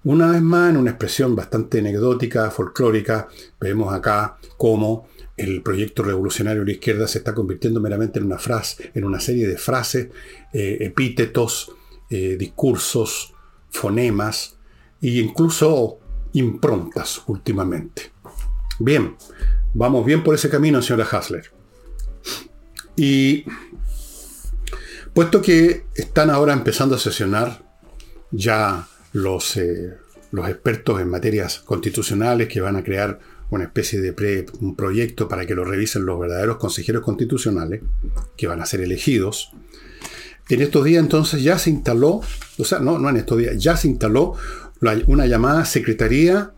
Una 0.03 0.31
vez 0.31 0.41
más, 0.41 0.71
en 0.71 0.77
una 0.77 0.91
expresión 0.91 1.35
bastante 1.35 1.79
anecdótica, 1.79 2.49
folclórica, 2.49 3.27
vemos 3.59 3.93
acá 3.93 4.37
cómo 4.57 5.07
el 5.37 5.61
proyecto 5.61 6.03
revolucionario 6.03 6.61
de 6.61 6.67
la 6.67 6.71
izquierda 6.73 7.07
se 7.07 7.19
está 7.19 7.33
convirtiendo 7.33 7.79
meramente 7.79 8.19
en 8.19 8.25
una 8.25 8.39
frase, 8.39 8.91
en 8.93 9.03
una 9.03 9.19
serie 9.19 9.47
de 9.47 9.57
frases, 9.57 10.09
eh, 10.53 10.77
epítetos, 10.81 11.71
eh, 12.09 12.35
discursos, 12.37 13.33
fonemas 13.69 14.57
e 15.01 15.19
incluso 15.19 15.99
improntas 16.33 17.21
últimamente. 17.27 18.11
Bien, 18.79 19.15
Vamos 19.73 20.05
bien 20.05 20.23
por 20.23 20.35
ese 20.35 20.49
camino, 20.49 20.81
señora 20.81 21.07
Hasler. 21.09 21.49
Y 22.95 23.45
puesto 25.13 25.41
que 25.41 25.85
están 25.95 26.29
ahora 26.29 26.53
empezando 26.53 26.95
a 26.95 26.99
sesionar 26.99 27.63
ya 28.31 28.87
los, 29.13 29.55
eh, 29.57 29.97
los 30.31 30.49
expertos 30.49 30.99
en 30.99 31.09
materias 31.09 31.59
constitucionales 31.59 32.49
que 32.49 32.59
van 32.59 32.75
a 32.75 32.83
crear 32.83 33.19
una 33.49 33.65
especie 33.65 33.99
de 33.99 34.45
un 34.59 34.75
proyecto 34.75 35.27
para 35.27 35.45
que 35.45 35.55
lo 35.55 35.65
revisen 35.65 36.05
los 36.05 36.19
verdaderos 36.19 36.57
consejeros 36.57 37.03
constitucionales 37.03 37.81
que 38.37 38.47
van 38.47 38.61
a 38.61 38.65
ser 38.65 38.81
elegidos. 38.81 39.51
En 40.49 40.61
estos 40.61 40.83
días 40.83 41.03
entonces 41.03 41.43
ya 41.43 41.57
se 41.57 41.69
instaló, 41.69 42.21
o 42.57 42.65
sea, 42.65 42.79
no, 42.79 42.99
no 42.99 43.09
en 43.09 43.17
estos 43.17 43.37
días, 43.37 43.57
ya 43.57 43.77
se 43.77 43.87
instaló 43.87 44.35
una 45.07 45.27
llamada 45.27 45.63
Secretaría 45.63 46.53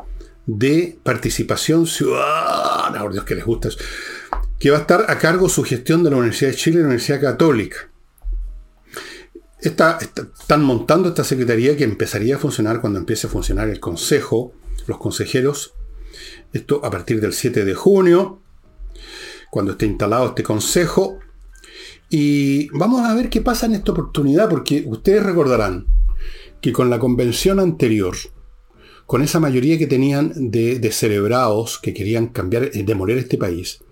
de 0.46 0.98
Participación 1.04 1.88
Ciudadana, 1.88 3.02
por 3.02 3.14
Dios 3.14 3.26
que 3.26 3.36
les 3.36 3.46
gusta 3.46 3.70
que 4.64 4.72
va 4.72 4.78
a 4.78 4.82
estar 4.82 5.12
a 5.12 5.18
cargo 5.18 5.50
su 5.50 5.62
gestión 5.64 6.06
de 6.06 6.10
la 6.10 6.16
Universidad 6.16 6.52
de 6.52 6.56
Chile 6.56 6.78
y 6.78 6.80
la 6.80 6.86
Universidad 6.86 7.20
Católica. 7.20 7.90
están 9.60 10.64
montando 10.64 11.10
esta 11.10 11.26
secretaría 11.26 11.76
que 11.76 11.84
empezaría 11.84 12.38
a 12.38 12.40
funcionar 12.40 12.80
cuando 12.80 12.98
empiece 12.98 13.28
a 13.28 13.30
funcionar 13.30 13.68
el 13.68 13.82
consejo, 13.82 14.54
los 14.88 15.00
consejeros. 15.00 15.74
Esto 16.54 16.80
a 16.86 16.90
partir 16.90 17.20
del 17.20 17.34
7 17.34 17.66
de 17.66 17.76
junio, 17.76 18.40
cuando 19.52 19.74
esté 19.74 19.86
instalado 19.86 20.28
este 20.28 20.44
consejo. 20.44 21.20
Y 22.10 22.70
vamos 22.70 23.02
a 23.02 23.14
ver 23.16 23.30
qué 23.30 23.42
pasa 23.42 23.66
en 23.66 23.76
esta 23.76 23.92
oportunidad, 23.92 24.48
porque 24.48 24.86
ustedes 24.88 25.24
recordarán 25.24 25.88
que 26.62 26.72
con 26.72 26.90
la 26.90 27.00
convención 27.00 27.60
anterior, 27.60 28.16
con 29.06 29.22
esa 29.22 29.40
mayoría 29.40 29.78
que 29.78 29.88
tenían 29.88 30.34
de, 30.36 30.80
de 30.80 30.92
que 31.82 31.94
querían 31.94 32.28
cambiar, 32.28 32.64
eh, 32.64 32.84
demoler 32.84 33.18
este 33.18 33.38
país, 33.38 33.84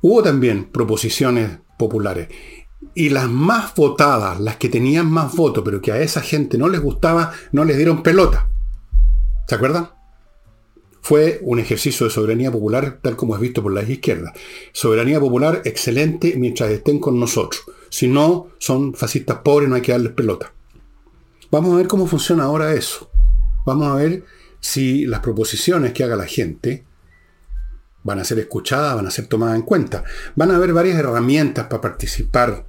hubo 0.00 0.22
también 0.22 0.66
proposiciones 0.66 1.58
populares. 1.78 2.28
Y 2.94 3.08
las 3.08 3.28
más 3.28 3.74
votadas, 3.74 4.40
las 4.40 4.56
que 4.56 4.68
tenían 4.68 5.10
más 5.10 5.34
votos, 5.34 5.62
pero 5.64 5.80
que 5.80 5.92
a 5.92 6.00
esa 6.00 6.20
gente 6.20 6.58
no 6.58 6.68
les 6.68 6.80
gustaba, 6.80 7.32
no 7.52 7.64
les 7.64 7.76
dieron 7.76 8.02
pelota. 8.02 8.48
¿Se 9.48 9.54
acuerdan? 9.54 9.90
Fue 11.00 11.40
un 11.42 11.58
ejercicio 11.58 12.06
de 12.06 12.12
soberanía 12.12 12.52
popular 12.52 12.98
tal 13.02 13.16
como 13.16 13.34
es 13.34 13.40
visto 13.40 13.62
por 13.62 13.72
las 13.72 13.88
izquierdas. 13.88 14.34
Soberanía 14.72 15.18
popular 15.18 15.62
excelente 15.64 16.34
mientras 16.36 16.70
estén 16.70 16.98
con 16.98 17.18
nosotros. 17.18 17.64
Si 17.88 18.08
no, 18.08 18.48
son 18.58 18.94
fascistas 18.94 19.38
pobres, 19.38 19.68
no 19.68 19.76
hay 19.76 19.82
que 19.82 19.92
darles 19.92 20.12
pelota. 20.12 20.52
Vamos 21.50 21.72
a 21.72 21.76
ver 21.78 21.88
cómo 21.88 22.06
funciona 22.06 22.44
ahora 22.44 22.74
eso. 22.74 23.10
Vamos 23.68 23.88
a 23.88 23.96
ver 23.96 24.24
si 24.60 25.04
las 25.04 25.20
proposiciones 25.20 25.92
que 25.92 26.02
haga 26.02 26.16
la 26.16 26.24
gente 26.24 26.84
van 28.02 28.18
a 28.18 28.24
ser 28.24 28.38
escuchadas, 28.38 28.94
van 28.94 29.06
a 29.06 29.10
ser 29.10 29.26
tomadas 29.26 29.56
en 29.56 29.62
cuenta. 29.62 30.04
Van 30.36 30.50
a 30.50 30.56
haber 30.56 30.72
varias 30.72 30.98
herramientas 30.98 31.66
para 31.66 31.82
participar. 31.82 32.64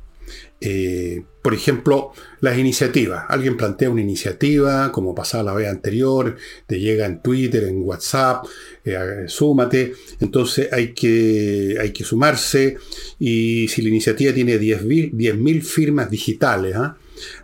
Eh, 0.60 1.24
por 1.42 1.54
ejemplo, 1.54 2.12
las 2.42 2.58
iniciativas. 2.58 3.24
Alguien 3.30 3.56
plantea 3.56 3.90
una 3.90 4.02
iniciativa, 4.02 4.92
como 4.92 5.16
pasaba 5.16 5.46
la 5.46 5.54
vez 5.54 5.70
anterior, 5.70 6.36
te 6.68 6.82
llega 6.82 7.06
en 7.06 7.22
Twitter, 7.22 7.64
en 7.64 7.82
WhatsApp, 7.82 8.44
eh, 8.84 9.24
súmate. 9.28 9.94
Entonces 10.20 10.68
hay 10.74 10.94
que, 10.94 11.78
hay 11.80 11.94
que 11.94 12.04
sumarse. 12.04 12.76
Y 13.20 13.70
si 13.70 13.82
la 13.84 13.88
iniciativa 13.88 14.34
tiene 14.34 14.60
10.000 14.60 15.62
firmas 15.62 16.12
digitales, 16.12 16.76
¿ah? 16.76 16.98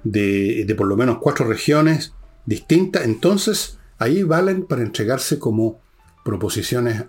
de, 0.03 0.65
de 0.67 0.75
por 0.75 0.88
lo 0.88 0.97
menos 0.97 1.19
cuatro 1.21 1.47
regiones 1.47 2.12
distintas, 2.45 3.05
entonces 3.05 3.77
ahí 3.97 4.23
valen 4.23 4.65
para 4.65 4.81
entregarse 4.81 5.39
como 5.39 5.79
proposiciones 6.23 7.05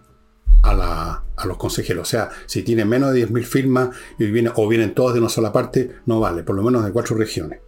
a, 0.62 1.22
los 1.44 1.56
consejeros. 1.58 2.08
O 2.08 2.10
sea, 2.10 2.30
si 2.46 2.62
tiene 2.62 2.84
menos 2.84 3.12
de 3.12 3.28
10.000 3.28 3.44
firmas 3.44 3.90
o 4.56 4.68
vienen 4.68 4.94
todos 4.94 5.14
de 5.14 5.20
una 5.20 5.28
sola 5.28 5.52
parte, 5.52 5.96
no 6.06 6.18
vale, 6.18 6.42
por 6.42 6.56
lo 6.56 6.62
menos 6.62 6.84
de 6.84 6.92
cuatro 6.92 7.16
regiones. 7.16 7.60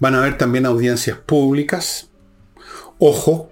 Van 0.00 0.14
a 0.14 0.18
haber 0.18 0.36
también 0.36 0.66
audiencias 0.66 1.18
públicas. 1.18 2.10
Ojo 2.98 3.49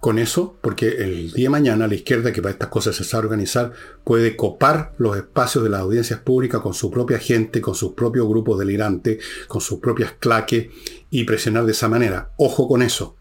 con 0.00 0.18
eso, 0.18 0.56
porque 0.62 0.88
el 0.88 1.30
día 1.32 1.44
de 1.44 1.50
mañana 1.50 1.86
la 1.86 1.94
izquierda, 1.94 2.32
que 2.32 2.40
para 2.40 2.52
estas 2.52 2.70
cosas 2.70 2.96
se 2.96 3.04
sabe 3.04 3.24
organizar, 3.24 3.72
puede 4.02 4.34
copar 4.34 4.94
los 4.96 5.16
espacios 5.16 5.62
de 5.62 5.70
las 5.70 5.80
audiencias 5.80 6.20
públicas 6.20 6.62
con 6.62 6.72
su 6.72 6.90
propia 6.90 7.18
gente, 7.18 7.60
con 7.60 7.74
sus 7.74 7.92
propios 7.92 8.26
grupos 8.26 8.58
delirantes, 8.58 9.22
con 9.46 9.60
sus 9.60 9.78
propias 9.78 10.12
claques 10.18 10.68
y 11.10 11.24
presionar 11.24 11.66
de 11.66 11.72
esa 11.72 11.88
manera. 11.88 12.30
Ojo 12.38 12.66
con 12.66 12.80
eso. 12.80 13.14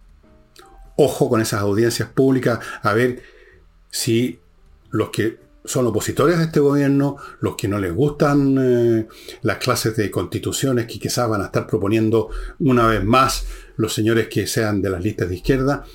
Ojo 0.96 1.30
con 1.30 1.42
esas 1.42 1.62
audiencias 1.62 2.10
públicas, 2.10 2.60
a 2.82 2.94
ver 2.94 3.22
si 3.90 4.40
los 4.90 5.10
que 5.10 5.38
son 5.66 5.86
opositores 5.86 6.38
de 6.38 6.46
este 6.46 6.62
gobierno, 6.62 7.18
los 7.42 7.56
que 7.56 7.68
no 7.68 7.78
les 7.78 7.94
gustan 7.94 8.58
eh, 8.60 9.08
las 9.42 9.58
clases 9.58 9.98
de 9.98 10.10
constituciones 10.10 10.88
que 10.88 10.98
quizás 10.98 11.28
van 11.28 11.42
a 11.42 11.46
estar 11.46 11.68
proponiendo 11.68 12.30
una 12.60 12.88
vez 12.88 13.04
más 13.04 13.46
los 13.76 13.94
señores 13.94 14.30
que 14.30 14.48
sean 14.48 14.82
de 14.82 14.90
las 14.90 15.04
listas 15.04 15.30
de 15.30 15.36
izquierda, 15.36 15.86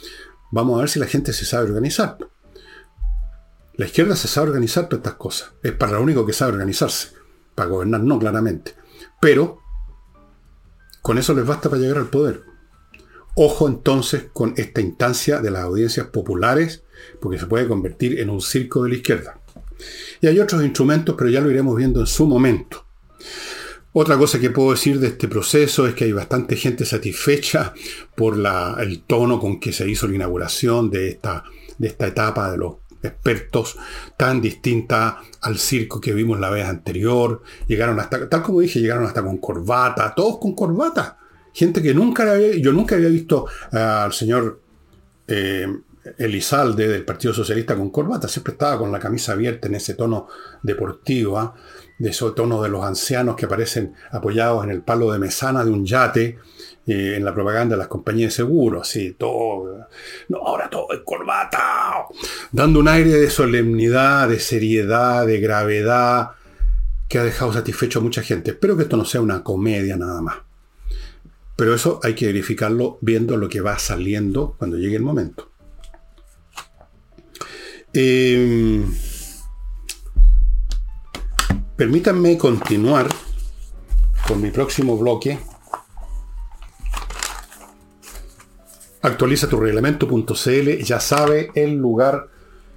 vamos 0.54 0.76
a 0.76 0.80
ver 0.82 0.88
si 0.88 1.00
la 1.00 1.06
gente 1.06 1.32
se 1.32 1.44
sabe 1.44 1.66
organizar. 1.66 2.16
La 3.74 3.86
izquierda 3.86 4.14
se 4.14 4.28
sabe 4.28 4.48
organizar 4.48 4.84
para 4.84 4.98
estas 4.98 5.14
cosas. 5.14 5.52
Es 5.64 5.72
para 5.72 5.94
lo 5.94 6.02
único 6.02 6.24
que 6.24 6.32
sabe 6.32 6.52
organizarse. 6.52 7.08
Para 7.56 7.68
gobernar 7.68 8.02
no, 8.02 8.20
claramente. 8.20 8.76
Pero 9.20 9.58
con 11.02 11.18
eso 11.18 11.34
les 11.34 11.44
basta 11.44 11.68
para 11.68 11.82
llegar 11.82 11.98
al 11.98 12.08
poder. 12.08 12.44
Ojo 13.34 13.66
entonces 13.66 14.26
con 14.32 14.54
esta 14.56 14.80
instancia 14.80 15.40
de 15.40 15.50
las 15.50 15.64
audiencias 15.64 16.06
populares, 16.06 16.84
porque 17.20 17.38
se 17.38 17.46
puede 17.46 17.66
convertir 17.66 18.20
en 18.20 18.30
un 18.30 18.40
circo 18.40 18.84
de 18.84 18.90
la 18.90 18.94
izquierda. 18.94 19.40
Y 20.20 20.28
hay 20.28 20.38
otros 20.38 20.62
instrumentos, 20.62 21.16
pero 21.18 21.30
ya 21.30 21.40
lo 21.40 21.50
iremos 21.50 21.74
viendo 21.74 21.98
en 21.98 22.06
su 22.06 22.28
momento. 22.28 22.86
Otra 23.96 24.18
cosa 24.18 24.40
que 24.40 24.50
puedo 24.50 24.72
decir 24.72 24.98
de 24.98 25.06
este 25.06 25.28
proceso 25.28 25.86
es 25.86 25.94
que 25.94 26.02
hay 26.02 26.12
bastante 26.12 26.56
gente 26.56 26.84
satisfecha 26.84 27.72
por 28.16 28.36
el 28.80 29.02
tono 29.04 29.38
con 29.38 29.60
que 29.60 29.72
se 29.72 29.88
hizo 29.88 30.08
la 30.08 30.16
inauguración 30.16 30.90
de 30.90 31.10
esta, 31.10 31.44
etapa 31.78 32.50
de 32.50 32.58
los 32.58 32.74
expertos, 33.04 33.76
tan 34.16 34.40
distinta 34.40 35.20
al 35.42 35.58
circo 35.58 36.00
que 36.00 36.12
vimos 36.12 36.40
la 36.40 36.50
vez 36.50 36.66
anterior. 36.66 37.42
Llegaron 37.68 38.00
hasta, 38.00 38.28
tal 38.28 38.42
como 38.42 38.62
dije, 38.62 38.80
llegaron 38.80 39.04
hasta 39.06 39.22
con 39.22 39.38
corbata, 39.38 40.12
todos 40.12 40.38
con 40.40 40.56
corbata. 40.56 41.16
Gente 41.52 41.80
que 41.80 41.94
nunca 41.94 42.28
había, 42.28 42.56
yo 42.56 42.72
nunca 42.72 42.96
había 42.96 43.10
visto 43.10 43.46
al 43.70 44.12
señor 44.12 44.60
eh, 45.28 45.68
Elizalde 46.18 46.88
del 46.88 47.04
Partido 47.04 47.32
Socialista 47.32 47.76
con 47.76 47.90
corbata, 47.90 48.26
siempre 48.26 48.54
estaba 48.54 48.76
con 48.76 48.90
la 48.90 48.98
camisa 48.98 49.34
abierta 49.34 49.68
en 49.68 49.76
ese 49.76 49.94
tono 49.94 50.26
deportivo, 50.64 51.38
¿ah? 51.38 51.54
De 52.04 52.10
ese 52.10 52.30
tono 52.32 52.62
de 52.62 52.68
los 52.68 52.84
ancianos 52.84 53.34
que 53.34 53.46
aparecen 53.46 53.94
apoyados 54.10 54.62
en 54.62 54.70
el 54.70 54.82
palo 54.82 55.10
de 55.10 55.18
mesana 55.18 55.64
de 55.64 55.70
un 55.70 55.86
yate, 55.86 56.38
eh, 56.86 57.14
en 57.16 57.24
la 57.24 57.32
propaganda 57.32 57.76
de 57.76 57.78
las 57.78 57.88
compañías 57.88 58.30
de 58.30 58.36
seguro, 58.36 58.82
así, 58.82 59.12
todo, 59.12 59.88
no, 60.28 60.36
ahora 60.36 60.68
todo 60.68 60.92
es 60.92 61.00
corbata, 61.02 62.04
dando 62.52 62.80
un 62.80 62.88
aire 62.88 63.12
de 63.12 63.30
solemnidad, 63.30 64.28
de 64.28 64.38
seriedad, 64.38 65.26
de 65.26 65.40
gravedad, 65.40 66.32
que 67.08 67.18
ha 67.18 67.24
dejado 67.24 67.54
satisfecho 67.54 68.00
a 68.00 68.02
mucha 68.02 68.20
gente. 68.20 68.50
Espero 68.50 68.76
que 68.76 68.82
esto 68.82 68.98
no 68.98 69.06
sea 69.06 69.22
una 69.22 69.42
comedia 69.42 69.96
nada 69.96 70.20
más. 70.20 70.36
Pero 71.56 71.74
eso 71.74 72.00
hay 72.02 72.14
que 72.14 72.26
verificarlo 72.26 72.98
viendo 73.00 73.38
lo 73.38 73.48
que 73.48 73.62
va 73.62 73.78
saliendo 73.78 74.56
cuando 74.58 74.76
llegue 74.76 74.96
el 74.96 75.02
momento. 75.02 75.52
Em, 77.94 78.92
permítanme 81.76 82.38
continuar 82.38 83.08
con 84.28 84.40
mi 84.40 84.50
próximo 84.50 84.96
bloque. 84.96 85.38
Actualiza 89.02 89.48
tu 89.48 89.60
reglamento.cl, 89.60 90.82
ya 90.82 91.00
sabe 91.00 91.50
el 91.54 91.74
lugar 91.74 92.28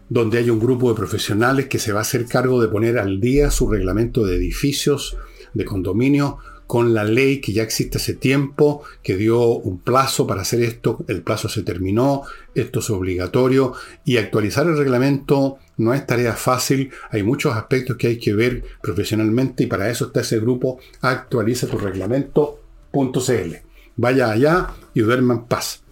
donde 0.09 0.39
hay 0.39 0.49
un 0.49 0.59
grupo 0.59 0.89
de 0.89 0.95
profesionales 0.95 1.67
que 1.67 1.79
se 1.79 1.93
va 1.93 1.99
a 1.99 2.01
hacer 2.01 2.25
cargo 2.25 2.61
de 2.61 2.67
poner 2.67 2.97
al 2.97 3.21
día 3.21 3.51
su 3.51 3.69
reglamento 3.69 4.25
de 4.25 4.35
edificios, 4.35 5.17
de 5.53 5.63
condominio, 5.63 6.39
con 6.67 6.93
la 6.93 7.05
ley 7.05 7.39
que 7.39 7.53
ya 7.53 7.63
existe 7.63 7.97
hace 7.97 8.13
tiempo, 8.13 8.83
que 9.01 9.15
dio 9.15 9.41
un 9.41 9.79
plazo 9.79 10.27
para 10.27 10.41
hacer 10.41 10.61
esto, 10.61 11.03
el 11.07 11.23
plazo 11.23 11.47
se 11.47 11.63
terminó, 11.63 12.23
esto 12.53 12.79
es 12.79 12.89
obligatorio 12.89 13.73
y 14.03 14.17
actualizar 14.17 14.67
el 14.67 14.77
reglamento 14.77 15.57
no 15.77 15.93
es 15.93 16.05
tarea 16.05 16.33
fácil, 16.33 16.91
hay 17.09 17.23
muchos 17.23 17.55
aspectos 17.55 17.97
que 17.97 18.07
hay 18.07 18.19
que 18.19 18.33
ver 18.33 18.63
profesionalmente 18.81 19.63
y 19.63 19.67
para 19.67 19.89
eso 19.89 20.07
está 20.07 20.21
ese 20.21 20.39
grupo 20.39 20.79
actualiza 21.01 21.67
tu 21.67 21.77
reglamento.cl. 21.77 23.55
Vaya 23.95 24.31
allá 24.31 24.67
y 24.93 25.01
duerma 25.01 25.35
en 25.35 25.45
paz. 25.45 25.83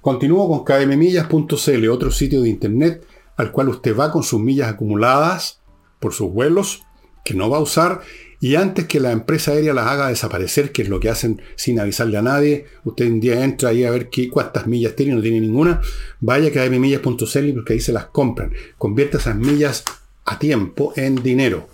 Continúo 0.00 0.48
con 0.48 0.64
kmmillas.cl, 0.64 1.88
otro 1.88 2.10
sitio 2.10 2.42
de 2.42 2.48
internet 2.48 3.06
al 3.36 3.52
cual 3.52 3.68
usted 3.68 3.96
va 3.96 4.10
con 4.10 4.22
sus 4.22 4.40
millas 4.40 4.68
acumuladas 4.68 5.60
por 6.00 6.12
sus 6.12 6.32
vuelos 6.32 6.82
que 7.24 7.34
no 7.34 7.50
va 7.50 7.58
a 7.58 7.60
usar 7.60 8.00
y 8.40 8.54
antes 8.54 8.86
que 8.86 9.00
la 9.00 9.10
empresa 9.10 9.50
aérea 9.50 9.74
las 9.74 9.88
haga 9.88 10.08
desaparecer, 10.08 10.70
que 10.70 10.82
es 10.82 10.88
lo 10.88 11.00
que 11.00 11.08
hacen 11.08 11.42
sin 11.56 11.80
avisarle 11.80 12.18
a 12.18 12.22
nadie, 12.22 12.66
usted 12.84 13.08
un 13.08 13.18
día 13.18 13.44
entra 13.44 13.70
ahí 13.70 13.82
a 13.84 13.90
ver 13.90 14.10
qué, 14.10 14.28
cuántas 14.28 14.68
millas 14.68 14.94
tiene, 14.94 15.14
no 15.14 15.22
tiene 15.22 15.40
ninguna, 15.40 15.80
vaya 16.20 16.62
hay 16.62 16.70
millas.cl 16.70 17.52
porque 17.52 17.72
ahí 17.72 17.80
se 17.80 17.92
las 17.92 18.06
compran. 18.06 18.52
Convierta 18.76 19.18
esas 19.18 19.36
millas 19.36 19.82
a 20.24 20.38
tiempo 20.38 20.92
en 20.94 21.16
dinero. 21.16 21.68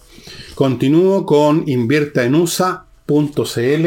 Continúo 0.54 1.26
con 1.26 1.68
inviertaenusa.cl, 1.68 3.86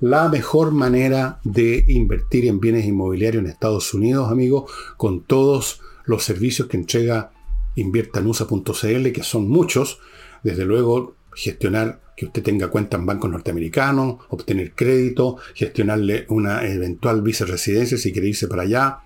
la 0.00 0.28
mejor 0.28 0.72
manera 0.72 1.40
de 1.44 1.86
invertir 1.88 2.46
en 2.46 2.60
bienes 2.60 2.84
inmobiliarios 2.84 3.42
en 3.42 3.50
Estados 3.50 3.94
Unidos, 3.94 4.30
amigos, 4.30 4.70
con 4.98 5.22
todos 5.22 5.80
los 6.04 6.22
servicios 6.22 6.68
que 6.68 6.76
entrega 6.76 7.32
inviertaenusa.cl, 7.76 9.12
que 9.12 9.22
son 9.22 9.48
muchos. 9.48 10.00
Desde 10.42 10.64
luego, 10.64 11.14
gestionar 11.34 12.00
que 12.20 12.26
usted 12.26 12.42
tenga 12.42 12.68
cuenta 12.68 12.98
en 12.98 13.06
bancos 13.06 13.30
norteamericanos, 13.30 14.16
obtener 14.28 14.74
crédito, 14.74 15.38
gestionarle 15.54 16.26
una 16.28 16.66
eventual 16.66 17.22
viceresidencia 17.22 17.96
si 17.96 18.12
quiere 18.12 18.28
irse 18.28 18.46
para 18.46 18.64
allá. 18.64 18.98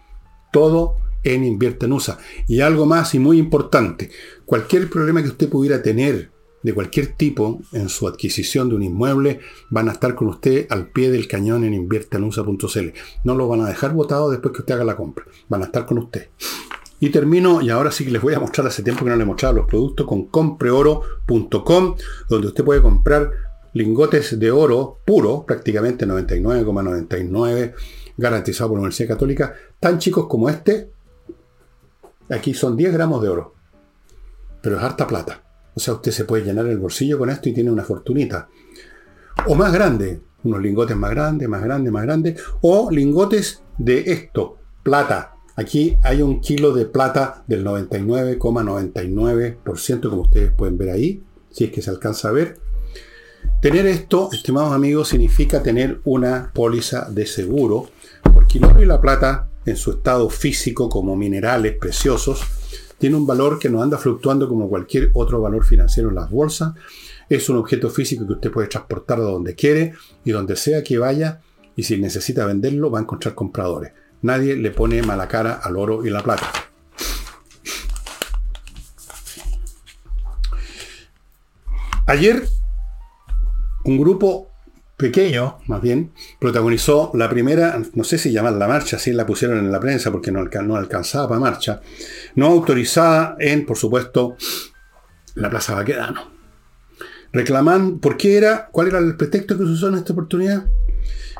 Todo 0.52 0.96
en 1.22 1.44
Invierte 1.44 1.86
en 1.86 1.92
USA. 1.92 2.18
Y 2.48 2.60
algo 2.60 2.86
más 2.86 3.14
y 3.14 3.20
muy 3.20 3.38
importante, 3.38 4.10
cualquier 4.44 4.90
problema 4.90 5.22
que 5.22 5.28
usted 5.28 5.48
pudiera 5.48 5.80
tener 5.80 6.32
de 6.64 6.74
cualquier 6.74 7.14
tipo 7.14 7.60
en 7.70 7.88
su 7.88 8.08
adquisición 8.08 8.68
de 8.68 8.74
un 8.74 8.82
inmueble, 8.82 9.38
van 9.70 9.88
a 9.88 9.92
estar 9.92 10.16
con 10.16 10.26
usted 10.26 10.66
al 10.70 10.88
pie 10.88 11.12
del 11.12 11.28
cañón 11.28 11.62
en 11.62 11.72
invierteanusa.cl. 11.72 12.88
No 13.22 13.36
lo 13.36 13.46
van 13.46 13.60
a 13.60 13.68
dejar 13.68 13.92
votado 13.92 14.28
después 14.28 14.52
que 14.52 14.62
usted 14.62 14.74
haga 14.74 14.84
la 14.84 14.96
compra. 14.96 15.24
Van 15.48 15.62
a 15.62 15.66
estar 15.66 15.86
con 15.86 15.98
usted. 15.98 16.30
Y 17.00 17.10
termino, 17.10 17.60
y 17.60 17.70
ahora 17.70 17.90
sí 17.90 18.04
que 18.04 18.10
les 18.10 18.22
voy 18.22 18.34
a 18.34 18.40
mostrar, 18.40 18.66
hace 18.66 18.82
tiempo 18.82 19.04
que 19.04 19.10
no 19.10 19.16
les 19.16 19.26
mostraba 19.26 19.54
los 19.54 19.66
productos, 19.66 20.06
con 20.06 20.26
compreoro.com, 20.26 21.96
donde 22.28 22.46
usted 22.46 22.64
puede 22.64 22.80
comprar 22.80 23.30
lingotes 23.74 24.38
de 24.38 24.50
oro 24.50 25.00
puro, 25.04 25.44
prácticamente 25.44 26.06
99,99, 26.06 27.74
garantizado 28.16 28.70
por 28.70 28.78
la 28.78 28.82
Universidad 28.82 29.08
Católica, 29.08 29.54
tan 29.80 29.98
chicos 29.98 30.26
como 30.26 30.48
este. 30.48 30.90
Aquí 32.30 32.54
son 32.54 32.76
10 32.76 32.92
gramos 32.92 33.22
de 33.22 33.28
oro, 33.28 33.54
pero 34.62 34.78
es 34.78 34.82
harta 34.82 35.06
plata. 35.06 35.42
O 35.74 35.80
sea, 35.80 35.94
usted 35.94 36.12
se 36.12 36.24
puede 36.24 36.44
llenar 36.44 36.66
el 36.66 36.78
bolsillo 36.78 37.18
con 37.18 37.28
esto 37.28 37.48
y 37.48 37.52
tiene 37.52 37.70
una 37.70 37.82
fortunita. 37.82 38.48
O 39.46 39.54
más 39.56 39.72
grande, 39.72 40.20
unos 40.44 40.62
lingotes 40.62 40.96
más 40.96 41.10
grandes, 41.10 41.48
más 41.48 41.62
grandes, 41.62 41.92
más 41.92 42.04
grandes, 42.04 42.42
o 42.62 42.90
lingotes 42.90 43.62
de 43.76 44.12
esto, 44.12 44.58
plata. 44.82 45.33
Aquí 45.56 45.96
hay 46.02 46.20
un 46.20 46.40
kilo 46.40 46.72
de 46.72 46.84
plata 46.84 47.44
del 47.46 47.64
99,99%, 47.64 50.10
como 50.10 50.22
ustedes 50.22 50.50
pueden 50.52 50.76
ver 50.76 50.90
ahí, 50.90 51.22
si 51.50 51.62
es 51.64 51.70
que 51.70 51.80
se 51.80 51.90
alcanza 51.90 52.30
a 52.30 52.32
ver. 52.32 52.58
Tener 53.62 53.86
esto, 53.86 54.30
estimados 54.32 54.72
amigos, 54.72 55.06
significa 55.08 55.62
tener 55.62 56.00
una 56.04 56.50
póliza 56.52 57.08
de 57.08 57.24
seguro, 57.24 57.88
porque 58.32 58.58
el 58.58 58.64
oro 58.64 58.82
y 58.82 58.86
la 58.86 59.00
plata, 59.00 59.48
en 59.64 59.76
su 59.76 59.92
estado 59.92 60.28
físico 60.28 60.88
como 60.88 61.14
minerales 61.14 61.76
preciosos, 61.78 62.42
tiene 62.98 63.14
un 63.16 63.26
valor 63.26 63.60
que 63.60 63.70
no 63.70 63.80
anda 63.80 63.96
fluctuando 63.96 64.48
como 64.48 64.68
cualquier 64.68 65.12
otro 65.14 65.40
valor 65.40 65.64
financiero 65.64 66.08
en 66.08 66.16
las 66.16 66.30
bolsas. 66.30 66.74
Es 67.28 67.48
un 67.48 67.58
objeto 67.58 67.90
físico 67.90 68.26
que 68.26 68.32
usted 68.34 68.50
puede 68.50 68.66
transportar 68.66 69.20
a 69.20 69.22
donde 69.22 69.54
quiere 69.54 69.94
y 70.24 70.32
donde 70.32 70.56
sea 70.56 70.82
que 70.82 70.98
vaya, 70.98 71.40
y 71.76 71.84
si 71.84 71.96
necesita 71.96 72.44
venderlo 72.44 72.90
va 72.90 72.98
a 72.98 73.02
encontrar 73.02 73.34
compradores. 73.34 73.92
Nadie 74.24 74.56
le 74.56 74.70
pone 74.70 75.02
mala 75.02 75.28
cara 75.28 75.60
al 75.62 75.76
oro 75.76 76.02
y 76.06 76.08
la 76.08 76.22
plata. 76.22 76.50
Ayer 82.06 82.42
un 83.84 83.98
grupo 83.98 84.50
pequeño, 84.96 85.58
más 85.66 85.82
bien, 85.82 86.14
protagonizó 86.40 87.10
la 87.12 87.28
primera, 87.28 87.78
no 87.92 88.02
sé 88.02 88.16
si 88.16 88.32
llaman 88.32 88.58
la 88.58 88.66
marcha, 88.66 88.98
si 88.98 89.12
la 89.12 89.26
pusieron 89.26 89.58
en 89.58 89.70
la 89.70 89.78
prensa 89.78 90.10
porque 90.10 90.32
no, 90.32 90.42
no 90.42 90.76
alcanzaba 90.76 91.28
para 91.28 91.40
marcha, 91.40 91.82
no 92.34 92.46
autorizada 92.46 93.36
en, 93.38 93.66
por 93.66 93.76
supuesto, 93.76 94.38
la 95.34 95.50
Plaza 95.50 95.74
Baquedano. 95.74 96.32
Reclaman, 97.30 97.98
¿por 97.98 98.16
qué 98.16 98.38
era? 98.38 98.70
¿Cuál 98.72 98.86
era 98.86 99.00
el 99.00 99.18
pretexto 99.18 99.58
que 99.58 99.64
se 99.64 99.70
usó 99.70 99.88
en 99.88 99.96
esta 99.96 100.14
oportunidad? 100.14 100.64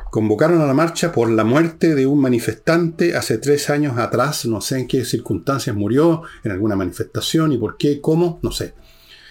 Convocaron 0.09 0.61
a 0.61 0.65
la 0.65 0.73
marcha 0.73 1.11
por 1.11 1.29
la 1.29 1.43
muerte 1.43 1.93
de 1.93 2.07
un 2.07 2.19
manifestante 2.19 3.15
hace 3.15 3.37
tres 3.37 3.69
años 3.69 3.97
atrás, 3.97 4.45
no 4.45 4.61
sé 4.61 4.79
en 4.79 4.87
qué 4.87 5.03
circunstancias 5.03 5.75
murió, 5.75 6.23
en 6.43 6.51
alguna 6.51 6.75
manifestación 6.75 7.51
y 7.51 7.57
por 7.57 7.77
qué, 7.77 7.99
cómo, 7.99 8.39
no 8.41 8.51
sé. 8.51 8.73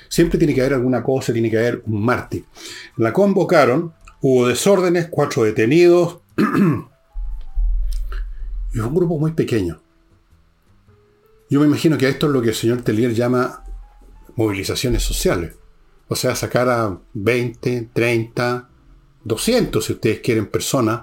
Siempre 0.08 0.38
tiene 0.38 0.54
que 0.54 0.60
haber 0.60 0.74
alguna 0.74 1.02
cosa, 1.02 1.32
tiene 1.32 1.50
que 1.50 1.58
haber 1.58 1.82
un 1.87 2.04
mártir. 2.04 2.44
La 2.98 3.12
convocaron, 3.12 3.94
hubo 4.20 4.46
desórdenes, 4.46 5.08
cuatro 5.10 5.44
detenidos. 5.44 6.20
y 6.37 6.42
fue 8.78 8.87
un 8.87 8.94
grupo 8.94 9.18
muy 9.18 9.32
pequeño. 9.32 9.80
Yo 11.50 11.60
me 11.60 11.66
imagino 11.66 11.96
que 11.96 12.08
esto 12.08 12.26
es 12.26 12.32
lo 12.32 12.42
que 12.42 12.50
el 12.50 12.54
señor 12.54 12.82
Tellier 12.82 13.14
llama 13.14 13.64
movilizaciones 14.37 15.02
sociales. 15.02 15.54
O 16.08 16.16
sea, 16.16 16.34
sacar 16.34 16.68
a 16.68 16.98
20, 17.14 17.90
30, 17.92 18.68
200, 19.24 19.84
si 19.84 19.92
ustedes 19.92 20.20
quieren, 20.20 20.46
personas 20.46 21.02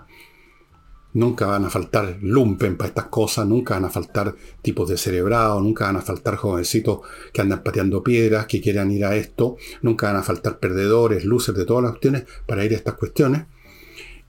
Nunca 1.13 1.45
van 1.45 1.65
a 1.65 1.69
faltar 1.69 2.19
lumpen 2.21 2.77
para 2.77 2.87
estas 2.87 3.05
cosas, 3.07 3.45
nunca 3.45 3.73
van 3.73 3.85
a 3.85 3.89
faltar 3.89 4.33
tipos 4.61 4.87
de 4.87 4.97
cerebrado, 4.97 5.59
nunca 5.59 5.85
van 5.85 5.97
a 5.97 6.01
faltar 6.01 6.37
jovencitos 6.37 7.01
que 7.33 7.41
andan 7.41 7.63
pateando 7.63 8.01
piedras, 8.01 8.45
que 8.45 8.61
quieran 8.61 8.91
ir 8.91 9.03
a 9.03 9.15
esto, 9.17 9.57
nunca 9.81 10.07
van 10.07 10.17
a 10.17 10.23
faltar 10.23 10.59
perdedores, 10.59 11.25
luces 11.25 11.53
de 11.53 11.65
todas 11.65 11.83
las 11.83 11.91
cuestiones 11.93 12.23
para 12.45 12.63
ir 12.63 12.71
a 12.71 12.77
estas 12.77 12.93
cuestiones. 12.93 13.43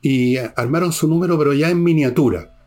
Y 0.00 0.38
armaron 0.38 0.92
su 0.92 1.06
número, 1.06 1.38
pero 1.38 1.52
ya 1.52 1.70
en 1.70 1.84
miniatura. 1.84 2.58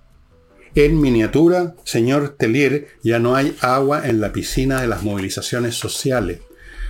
En 0.75 1.01
miniatura, 1.01 1.75
señor 1.83 2.35
Telier, 2.37 2.87
ya 3.03 3.19
no 3.19 3.35
hay 3.35 3.53
agua 3.59 4.07
en 4.07 4.21
la 4.21 4.31
piscina 4.31 4.81
de 4.81 4.87
las 4.87 5.03
movilizaciones 5.03 5.75
sociales. 5.75 6.39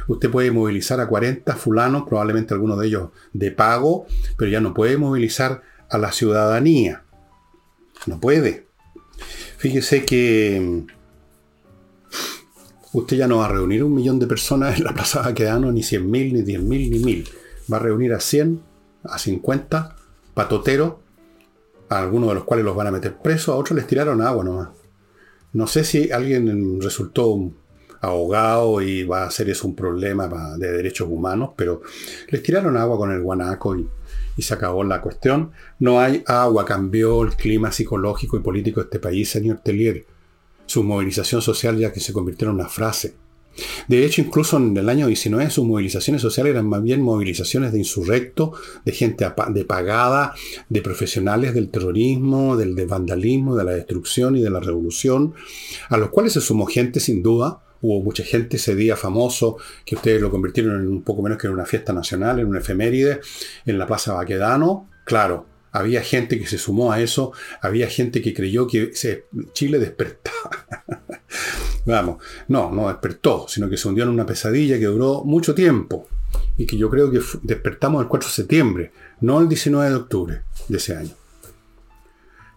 Usted 0.07 0.29
puede 0.29 0.51
movilizar 0.51 0.99
a 0.99 1.07
40 1.07 1.55
fulanos, 1.55 2.03
probablemente 2.07 2.53
algunos 2.53 2.79
de 2.79 2.87
ellos 2.87 3.09
de 3.33 3.51
pago, 3.51 4.05
pero 4.37 4.51
ya 4.51 4.61
no 4.61 4.73
puede 4.73 4.97
movilizar 4.97 5.63
a 5.89 5.97
la 5.97 6.11
ciudadanía. 6.11 7.03
No 8.05 8.19
puede. 8.19 8.67
Fíjese 9.57 10.05
que 10.05 10.61
mm, 10.61 10.87
usted 12.93 13.17
ya 13.17 13.27
no 13.27 13.37
va 13.37 13.45
a 13.45 13.49
reunir 13.49 13.83
un 13.83 13.95
millón 13.95 14.19
de 14.19 14.27
personas 14.27 14.77
en 14.77 14.83
la 14.83 14.93
Plaza 14.93 15.21
Baquedano, 15.21 15.71
ni 15.71 15.81
100 15.81 16.09
mil, 16.11 16.33
ni 16.33 16.41
10 16.43 16.61
mil, 16.61 16.91
ni 16.91 16.99
mil. 16.99 17.27
Va 17.71 17.77
a 17.77 17.79
reunir 17.79 18.13
a 18.13 18.19
100, 18.19 18.61
a 19.03 19.17
50 19.17 19.95
patoteros, 20.33 20.95
a 21.89 21.99
algunos 21.99 22.29
de 22.29 22.35
los 22.35 22.43
cuales 22.43 22.65
los 22.65 22.75
van 22.75 22.87
a 22.87 22.91
meter 22.91 23.17
presos, 23.17 23.49
a 23.49 23.57
otros 23.57 23.75
les 23.75 23.87
tiraron 23.87 24.21
agua 24.21 24.43
nomás. 24.43 24.69
No 25.53 25.67
sé 25.67 25.83
si 25.83 26.11
alguien 26.11 26.81
resultó 26.81 27.51
ahogado 28.05 28.81
y 28.81 29.03
va 29.03 29.25
a 29.25 29.31
ser 29.31 29.49
eso 29.49 29.67
un 29.67 29.75
problema 29.75 30.27
de 30.57 30.71
derechos 30.71 31.07
humanos, 31.09 31.51
pero 31.55 31.81
les 32.29 32.41
tiraron 32.41 32.77
agua 32.77 32.97
con 32.97 33.11
el 33.11 33.21
guanaco 33.21 33.75
y 33.75 33.87
y 34.37 34.41
se 34.41 34.53
acabó 34.53 34.83
la 34.83 35.01
cuestión. 35.01 35.51
No 35.79 35.99
hay 35.99 36.23
agua, 36.27 36.65
cambió 36.65 37.23
el 37.23 37.35
clima 37.35 37.71
psicológico 37.71 38.37
y 38.37 38.41
político 38.41 38.81
de 38.81 38.85
este 38.85 38.99
país, 38.99 39.29
señor 39.29 39.59
Tellier. 39.63 40.05
Su 40.65 40.83
movilización 40.83 41.41
social 41.41 41.77
ya 41.77 41.93
que 41.93 41.99
se 41.99 42.13
convirtió 42.13 42.47
en 42.47 42.55
una 42.55 42.67
frase. 42.67 43.15
De 43.87 44.05
hecho, 44.05 44.21
incluso 44.21 44.57
en 44.57 44.75
el 44.75 44.89
año 44.89 45.07
19 45.07 45.49
sus 45.49 45.63
movilizaciones 45.63 46.21
sociales 46.21 46.51
eran 46.51 46.67
más 46.67 46.83
bien 46.83 47.01
movilizaciones 47.01 47.71
de 47.71 47.77
insurrecto, 47.77 48.51
de 48.83 48.91
gente 48.91 49.25
de 49.49 49.63
pagada, 49.63 50.33
de 50.67 50.81
profesionales 50.81 51.53
del 51.53 51.69
terrorismo, 51.69 52.57
del 52.57 52.75
vandalismo, 52.85 53.55
de 53.55 53.63
la 53.63 53.71
destrucción 53.71 54.35
y 54.35 54.41
de 54.41 54.49
la 54.49 54.59
revolución, 54.59 55.35
a 55.87 55.95
los 55.95 56.09
cuales 56.09 56.33
se 56.33 56.41
sumó 56.41 56.65
gente 56.65 56.99
sin 56.99 57.23
duda 57.23 57.61
hubo 57.85 58.03
mucha 58.03 58.23
gente 58.23 58.57
ese 58.57 58.75
día 58.75 58.95
famoso, 58.95 59.57
que 59.85 59.95
ustedes 59.95 60.21
lo 60.21 60.31
convirtieron 60.31 60.81
en 60.81 60.87
un 60.87 61.03
poco 61.03 61.21
menos 61.21 61.37
que 61.37 61.47
en 61.47 61.53
una 61.53 61.65
fiesta 61.65 61.93
nacional, 61.93 62.39
en 62.39 62.47
una 62.47 62.59
efeméride, 62.59 63.19
en 63.65 63.77
la 63.77 63.85
Plaza 63.85 64.13
Baquedano. 64.13 64.89
Claro, 65.05 65.45
había 65.71 66.01
gente 66.01 66.39
que 66.39 66.47
se 66.47 66.57
sumó 66.57 66.91
a 66.91 67.01
eso, 67.01 67.31
había 67.61 67.87
gente 67.87 68.21
que 68.21 68.33
creyó 68.33 68.67
que 68.67 68.91
Chile 69.53 69.79
despertaba. 69.79 70.49
Vamos, 71.85 72.23
no, 72.47 72.71
no 72.71 72.87
despertó, 72.87 73.45
sino 73.47 73.69
que 73.69 73.77
se 73.77 73.87
hundió 73.87 74.05
en 74.05 74.09
una 74.09 74.25
pesadilla 74.25 74.79
que 74.79 74.85
duró 74.85 75.23
mucho 75.23 75.53
tiempo 75.53 76.07
y 76.57 76.65
que 76.65 76.77
yo 76.77 76.89
creo 76.89 77.11
que 77.11 77.21
despertamos 77.43 78.01
el 78.01 78.07
4 78.07 78.29
de 78.29 78.33
septiembre, 78.33 78.91
no 79.21 79.39
el 79.39 79.47
19 79.47 79.89
de 79.89 79.95
octubre 79.95 80.41
de 80.67 80.77
ese 80.77 80.95
año. 80.95 81.11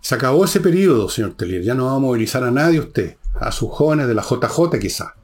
Se 0.00 0.14
acabó 0.14 0.44
ese 0.44 0.60
periodo, 0.60 1.10
señor 1.10 1.34
Telier, 1.34 1.62
ya 1.62 1.74
no 1.74 1.86
va 1.86 1.96
a 1.96 1.98
movilizar 1.98 2.42
a 2.44 2.50
nadie 2.50 2.80
usted, 2.80 3.16
a 3.34 3.52
sus 3.52 3.68
jóvenes 3.70 4.06
de 4.08 4.14
la 4.14 4.22
JJ 4.22 4.78
quizá 4.80 5.17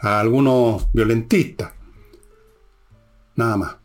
a 0.00 0.20
algunos 0.20 0.92
violentistas. 0.92 1.72
Nada 3.36 3.56
más. 3.56 3.76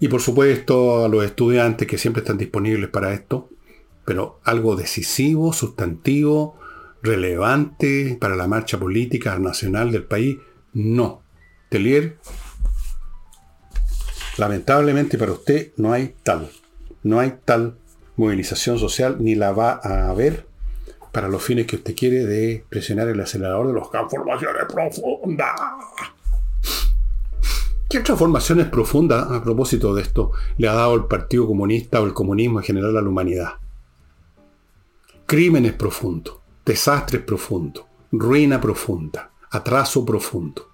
Y 0.00 0.08
por 0.08 0.20
supuesto 0.20 1.04
a 1.04 1.08
los 1.08 1.24
estudiantes 1.24 1.88
que 1.88 1.98
siempre 1.98 2.22
están 2.22 2.38
disponibles 2.38 2.88
para 2.90 3.12
esto, 3.12 3.50
pero 4.04 4.40
algo 4.44 4.76
decisivo, 4.76 5.52
sustantivo, 5.52 6.58
relevante 7.02 8.16
para 8.20 8.36
la 8.36 8.46
marcha 8.46 8.78
política 8.78 9.38
nacional 9.38 9.92
del 9.92 10.04
país, 10.04 10.38
no. 10.72 11.22
Telier, 11.68 12.18
lamentablemente 14.38 15.18
para 15.18 15.32
usted 15.32 15.72
no 15.76 15.92
hay 15.92 16.14
tal, 16.22 16.50
no 17.02 17.20
hay 17.20 17.34
tal 17.44 17.76
movilización 18.16 18.78
social, 18.78 19.16
ni 19.20 19.34
la 19.34 19.52
va 19.52 19.80
a 19.82 20.08
haber 20.08 20.47
para 21.12 21.28
los 21.28 21.42
fines 21.42 21.66
que 21.66 21.76
usted 21.76 21.94
quiere 21.94 22.24
de 22.24 22.64
presionar 22.68 23.08
el 23.08 23.20
acelerador 23.20 23.68
de 23.68 23.74
las 23.74 23.90
transformaciones 23.90 24.64
profundas. 24.72 25.60
¿Qué 27.88 28.00
transformaciones 28.00 28.66
profundas, 28.66 29.30
a 29.30 29.42
propósito 29.42 29.94
de 29.94 30.02
esto, 30.02 30.32
le 30.58 30.68
ha 30.68 30.74
dado 30.74 30.94
el 30.94 31.06
Partido 31.06 31.46
Comunista 31.46 32.02
o 32.02 32.04
el 32.04 32.12
comunismo 32.12 32.58
en 32.58 32.64
general 32.64 32.96
a 32.96 33.00
la 33.00 33.08
humanidad? 33.08 33.54
Crímenes 35.24 35.72
profundos, 35.72 36.36
desastres 36.66 37.22
profundos, 37.22 37.86
ruina 38.12 38.60
profunda, 38.60 39.30
atraso 39.50 40.04
profundo. 40.04 40.68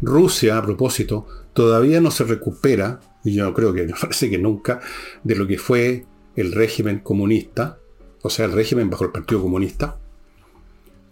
Rusia, 0.00 0.58
a 0.58 0.62
propósito, 0.62 1.26
todavía 1.54 2.00
no 2.00 2.12
se 2.12 2.22
recupera, 2.22 3.00
y 3.24 3.34
yo 3.34 3.52
creo 3.52 3.72
que 3.72 3.86
parece 4.00 4.30
que 4.30 4.38
nunca, 4.38 4.80
de 5.24 5.34
lo 5.34 5.48
que 5.48 5.58
fue 5.58 6.06
el 6.36 6.52
régimen 6.52 7.00
comunista, 7.00 7.78
o 8.26 8.30
sea, 8.30 8.46
el 8.46 8.52
régimen 8.52 8.88
bajo 8.88 9.04
el 9.04 9.12
Partido 9.12 9.42
Comunista, 9.42 9.98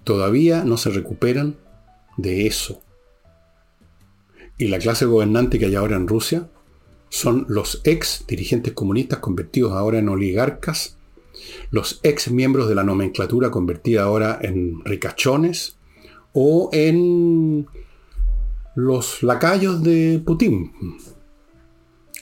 todavía 0.03 0.65
no 0.65 0.79
se 0.79 0.89
recuperan 0.89 1.57
de 2.17 2.47
eso. 2.47 2.81
Y 4.57 4.69
la 4.69 4.79
clase 4.79 5.05
gobernante 5.05 5.59
que 5.59 5.67
hay 5.67 5.75
ahora 5.75 5.97
en 5.97 6.09
Rusia 6.09 6.49
son 7.11 7.45
los 7.51 7.83
ex 7.85 8.25
dirigentes 8.27 8.73
comunistas 8.73 9.19
convertidos 9.19 9.73
ahora 9.73 9.99
en 9.99 10.09
oligarcas, 10.09 10.97
los 11.71 12.01
ex 12.03 12.31
miembros 12.31 12.67
de 12.67 12.77
la 12.77 12.83
nomenclatura 12.83 13.51
convertida 13.51 14.05
ahora 14.05 14.39
en 14.41 14.83
ricachones, 14.83 15.77
o 16.33 16.71
en 16.73 17.67
los 18.75 19.23
lacayos 19.23 19.83
de 19.83 20.23
Putin, 20.25 20.73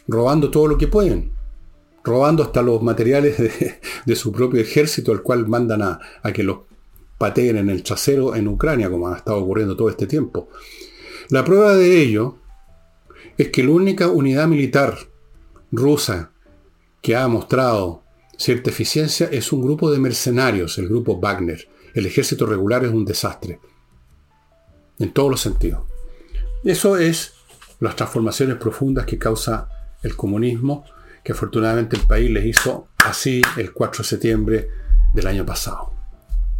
robando 0.08 0.50
todo 0.50 0.66
lo 0.66 0.76
que 0.76 0.88
pueden, 0.88 1.30
robando 2.04 2.42
hasta 2.42 2.62
los 2.62 2.82
materiales 2.82 3.36
de, 4.06 4.16
su 4.16 4.32
propio 4.32 4.60
ejército, 4.60 5.12
al 5.12 5.22
cual 5.22 5.46
mandan 5.46 5.82
a, 5.82 6.00
a 6.22 6.32
que 6.32 6.42
los 6.42 6.60
pateen 7.18 7.58
en 7.58 7.70
el 7.70 7.82
trasero 7.82 8.34
en 8.34 8.48
Ucrania, 8.48 8.90
como 8.90 9.08
ha 9.08 9.16
estado 9.16 9.38
ocurriendo 9.38 9.76
todo 9.76 9.90
este 9.90 10.06
tiempo. 10.06 10.48
La 11.28 11.44
prueba 11.44 11.74
de 11.74 12.00
ello 12.00 12.36
es 13.36 13.48
que 13.48 13.62
la 13.62 13.70
única 13.70 14.08
unidad 14.08 14.48
militar 14.48 14.96
rusa 15.70 16.30
que 17.02 17.16
ha 17.16 17.28
mostrado 17.28 18.02
cierta 18.36 18.70
eficiencia 18.70 19.28
es 19.30 19.52
un 19.52 19.62
grupo 19.62 19.90
de 19.90 19.98
mercenarios, 19.98 20.78
el 20.78 20.88
grupo 20.88 21.18
Wagner. 21.20 21.68
El 21.94 22.06
ejército 22.06 22.46
regular 22.46 22.84
es 22.84 22.90
un 22.90 23.04
desastre. 23.04 23.60
En 24.98 25.12
todos 25.12 25.30
los 25.30 25.40
sentidos. 25.40 25.82
Eso 26.64 26.96
es 26.96 27.34
las 27.80 27.96
transformaciones 27.96 28.56
profundas 28.56 29.06
que 29.06 29.18
causa 29.18 29.68
el 30.02 30.16
comunismo, 30.16 30.84
que 31.24 31.32
afortunadamente 31.32 31.96
el 31.96 32.06
país 32.06 32.30
les 32.30 32.46
hizo 32.46 32.88
así 33.04 33.42
el 33.56 33.72
4 33.72 34.02
de 34.02 34.08
septiembre 34.08 34.68
del 35.14 35.26
año 35.26 35.44
pasado. 35.44 35.92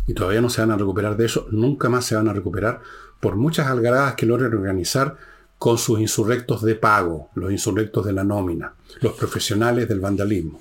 Y 0.07 0.15
todavía 0.15 0.41
no 0.41 0.51
se 0.51 0.61
van 0.61 0.71
a 0.73 0.77
recuperar 0.77 1.17
de 1.17 1.27
eso, 1.27 1.47
nunca 1.51 1.89
más 1.89 2.05
se 2.05 2.17
van 2.17 2.29
a 2.29 2.33
recuperar 2.33 2.81
por 3.21 3.37
muchas 3.37 3.67
algaradas 3.67 4.15
que 4.15 4.27
logren 4.27 4.55
organizar 4.55 5.17
con 5.59 5.77
sus 5.77 6.01
insurrectos 6.01 6.63
de 6.63 6.75
pago, 6.75 7.31
los 7.35 7.53
insurrectos 7.53 8.07
de 8.07 8.15
la 8.15 8.25
nómina, 8.25 8.75
los 9.01 9.13
profesionales 9.13 9.89
del 9.89 10.01
vandalismo. 10.01 10.61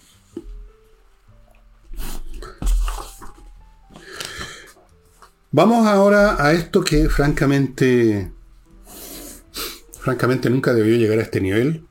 Vamos 5.52 5.88
ahora 5.88 6.36
a 6.38 6.52
esto 6.52 6.84
que 6.84 7.10
francamente, 7.10 8.32
francamente 10.00 10.50
nunca 10.50 10.74
debió 10.74 10.96
llegar 10.96 11.18
a 11.18 11.24
este 11.24 11.42
nivel. 11.42 11.88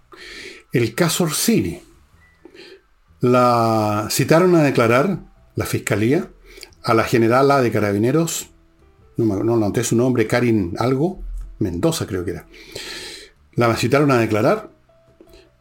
El 0.71 0.95
caso 0.95 1.25
Orsini. 1.25 1.88
La 3.21 4.09
citaron 4.11 4.55
a 4.55 4.63
declarar 4.63 5.21
la 5.57 5.67
fiscalía 5.67 6.31
a 6.83 6.95
la 6.95 7.05
generala 7.05 7.61
de 7.61 7.73
carabineros, 7.73 8.51
no, 9.17 9.43
no 9.43 9.57
noté 9.57 9.83
su 9.83 9.97
nombre, 9.97 10.27
Karin 10.27 10.75
Algo, 10.79 11.21
Mendoza 11.59 12.07
creo 12.07 12.25
que 12.25 12.33
era. 12.33 12.47
La 13.55 13.75
citaron 13.77 14.13
a 14.13 14.19
declarar 14.19 14.71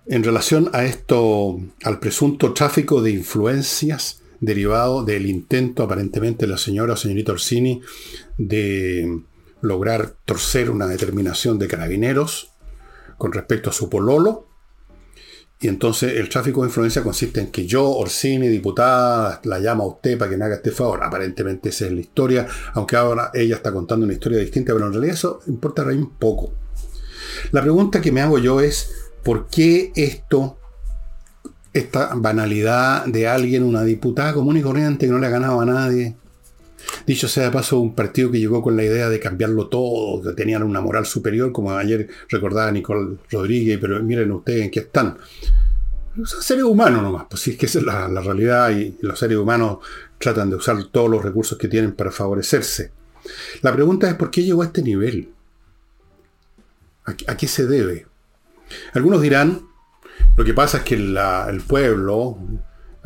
en 0.05 0.23
relación 0.23 0.69
a 0.73 0.85
esto, 0.85 1.59
al 1.83 1.99
presunto 1.99 2.53
tráfico 2.53 3.01
de 3.01 3.11
influencias 3.11 4.21
derivado 4.39 5.03
del 5.03 5.25
intento 5.25 5.83
aparentemente 5.83 6.45
de 6.45 6.51
la 6.51 6.57
señora 6.57 6.93
o 6.93 6.97
señorita 6.97 7.31
Orsini 7.31 7.81
de 8.37 9.21
lograr 9.61 10.13
torcer 10.25 10.69
una 10.69 10.87
determinación 10.87 11.57
de 11.59 11.67
carabineros 11.67 12.51
con 13.17 13.33
respecto 13.33 13.69
a 13.69 13.73
su 13.73 13.89
pololo. 13.89 14.46
Y 15.59 15.67
entonces 15.67 16.13
el 16.15 16.29
tráfico 16.29 16.61
de 16.61 16.67
influencia 16.67 17.03
consiste 17.03 17.39
en 17.41 17.47
que 17.47 17.65
yo, 17.65 17.89
Orsini, 17.89 18.47
diputada, 18.47 19.41
la 19.43 19.59
llama 19.59 19.83
a 19.83 19.87
usted 19.87 20.17
para 20.17 20.29
que 20.29 20.37
me 20.37 20.45
haga 20.45 20.55
este 20.55 20.71
favor. 20.71 21.03
Aparentemente 21.03 21.69
esa 21.69 21.85
es 21.87 21.91
la 21.91 22.01
historia, 22.01 22.47
aunque 22.73 22.95
ahora 22.95 23.31
ella 23.33 23.55
está 23.55 23.71
contando 23.71 24.05
una 24.05 24.13
historia 24.13 24.37
distinta, 24.37 24.73
pero 24.73 24.85
en 24.85 24.93
realidad 24.93 25.15
eso 25.15 25.39
importa 25.47 25.83
un 25.83 26.11
poco. 26.17 26.53
La 27.51 27.61
pregunta 27.61 28.01
que 28.01 28.11
me 28.11 28.21
hago 28.21 28.37
yo 28.37 28.61
es, 28.61 28.91
¿por 29.23 29.47
qué 29.47 29.91
esto 29.95 30.57
esta 31.77 32.13
banalidad 32.15 33.05
de 33.05 33.27
alguien, 33.27 33.63
una 33.63 33.83
diputada 33.83 34.33
común 34.33 34.57
y 34.57 34.61
corriente 34.61 35.05
que 35.05 35.11
no 35.11 35.19
le 35.19 35.27
ha 35.27 35.31
ganado 35.31 35.61
a 35.61 35.65
nadie. 35.65 36.15
Dicho 37.05 37.27
sea 37.27 37.45
de 37.45 37.51
paso, 37.51 37.79
un 37.79 37.95
partido 37.95 38.31
que 38.31 38.39
llegó 38.39 38.61
con 38.61 38.75
la 38.75 38.83
idea 38.83 39.09
de 39.09 39.19
cambiarlo 39.19 39.67
todo, 39.67 40.21
que 40.21 40.33
tenían 40.33 40.63
una 40.63 40.81
moral 40.81 41.05
superior, 41.05 41.51
como 41.51 41.71
ayer 41.71 42.07
recordaba 42.29 42.71
Nicole 42.71 43.17
Rodríguez, 43.31 43.77
pero 43.79 44.01
miren 44.03 44.31
ustedes 44.31 44.65
en 44.65 44.71
qué 44.71 44.79
están. 44.81 45.17
Son 46.23 46.41
seres 46.41 46.63
humanos 46.63 47.03
nomás, 47.03 47.25
pues 47.29 47.41
si 47.41 47.51
es 47.51 47.57
que 47.57 47.67
es 47.67 47.75
la, 47.83 48.07
realidad 48.07 48.71
y 48.71 48.97
los 49.01 49.19
seres 49.19 49.37
humanos 49.37 49.79
tratan 50.17 50.49
de 50.49 50.55
usar 50.55 50.83
todos 50.85 51.09
los 51.09 51.23
recursos 51.23 51.57
que 51.57 51.67
tienen 51.67 51.93
para 51.93 52.11
favorecerse. 52.11 52.91
La 53.61 53.73
pregunta 53.73 54.09
es 54.09 54.15
por 54.15 54.31
qué 54.31 54.43
llegó 54.43 54.63
a 54.63 54.65
este 54.65 54.81
nivel. 54.81 55.29
a 57.05 57.37
qué 57.37 57.47
se 57.47 57.67
debe? 57.67 58.07
Algunos 58.93 59.21
dirán 59.21 59.67
lo 60.35 60.43
que 60.43 60.53
pasa 60.53 60.77
es 60.77 60.83
que 60.83 60.95
el 60.95 61.61
pueblo, 61.67 62.37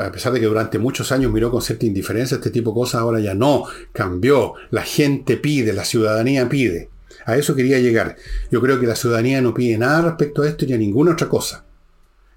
a 0.02 0.12
pesar 0.12 0.34
de 0.34 0.40
que 0.40 0.46
durante 0.46 0.80
muchos 0.80 1.12
años 1.12 1.32
miró 1.32 1.52
con 1.52 1.62
cierta 1.62 1.86
indiferencia 1.86 2.36
este 2.36 2.50
tipo 2.50 2.72
de 2.72 2.76
cosas, 2.76 3.02
ahora 3.02 3.20
ya 3.20 3.34
no, 3.34 3.66
cambió. 3.92 4.54
La 4.70 4.84
gente 4.84 5.38
pide, 5.38 5.74
la 5.74 5.86
ciudadanía 5.86 6.48
pide. 6.50 6.90
A 7.26 7.38
eso 7.38 7.56
quería 7.56 7.80
llegar. 7.80 8.16
Yo 8.52 8.62
creo 8.62 8.80
que 8.80 8.88
la 8.88 8.96
ciudadanía 8.96 9.42
no 9.42 9.54
pide 9.54 9.78
nada 9.78 10.02
respecto 10.02 10.42
a 10.42 10.48
esto 10.48 10.66
ni 10.66 10.74
a 10.74 10.78
ninguna 10.78 11.14
otra 11.14 11.30
cosa 11.30 11.66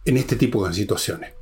en 0.05 0.17
este 0.17 0.37
tipo 0.37 0.67
de 0.67 0.75
situaciones. 0.75 1.33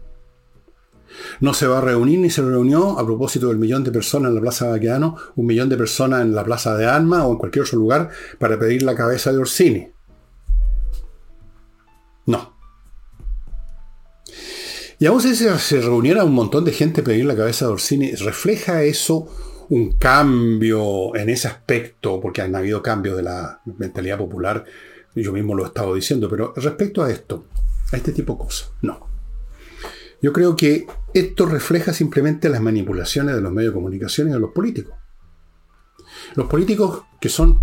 No 1.41 1.55
se 1.55 1.67
va 1.67 1.79
a 1.79 1.83
reunir 1.83 2.19
ni 2.19 2.31
se 2.31 2.43
reunió 2.43 2.99
a 2.99 3.05
propósito 3.05 3.49
del 3.49 3.59
millón 3.59 3.85
de 3.85 3.93
personas 3.93 4.31
en 4.31 4.37
la 4.37 4.41
Plaza 4.41 4.69
Baqueano, 4.69 5.17
un 5.37 5.47
millón 5.47 5.69
de 5.69 5.77
personas 5.77 6.23
en 6.23 6.35
la 6.35 6.45
Plaza 6.45 6.77
de 6.77 6.87
Alma 6.87 7.27
o 7.27 7.33
en 7.33 7.39
cualquier 7.39 7.65
otro 7.65 7.79
lugar 7.79 8.11
para 8.39 8.59
pedir 8.59 8.83
la 8.83 8.95
cabeza 8.95 9.33
de 9.33 9.39
Orsini. 9.39 9.92
Y 15.03 15.07
aún 15.07 15.21
si 15.21 15.35
se 15.35 15.81
reuniera 15.81 16.23
un 16.23 16.33
montón 16.33 16.65
de 16.65 16.71
gente 16.71 17.03
pedir 17.03 17.25
la 17.25 17.35
cabeza 17.35 17.67
de 17.67 17.73
Orsini, 17.73 18.15
¿refleja 18.15 18.85
eso 18.85 19.27
un 19.69 19.99
cambio 19.99 21.17
en 21.17 21.29
ese 21.29 21.49
aspecto? 21.49 22.21
Porque 22.21 22.41
han 22.41 22.55
habido 22.55 22.85
cambios 22.85 23.17
de 23.17 23.25
la 23.25 23.61
mentalidad 23.65 24.17
popular, 24.17 24.65
yo 25.17 25.33
mismo 25.33 25.57
lo 25.57 25.65
he 25.65 25.67
estado 25.67 25.97
diciendo, 25.97 26.29
pero 26.31 26.53
respecto 26.55 27.03
a 27.03 27.11
esto, 27.11 27.47
a 27.91 27.97
este 27.97 28.13
tipo 28.13 28.35
de 28.35 28.39
cosas, 28.39 28.71
no. 28.81 29.09
Yo 30.23 30.33
creo 30.33 30.55
que 30.55 30.87
esto 31.13 31.47
refleja 31.47 31.93
simplemente 31.93 32.49
las 32.49 32.61
manipulaciones 32.61 33.35
de 33.35 33.41
los 33.41 33.51
medios 33.51 33.73
de 33.73 33.79
comunicación 33.79 34.29
y 34.29 34.33
de 34.35 34.39
los 34.39 34.53
políticos. 34.53 34.95
Los 36.37 36.47
políticos 36.47 37.03
que 37.21 37.29
son 37.29 37.61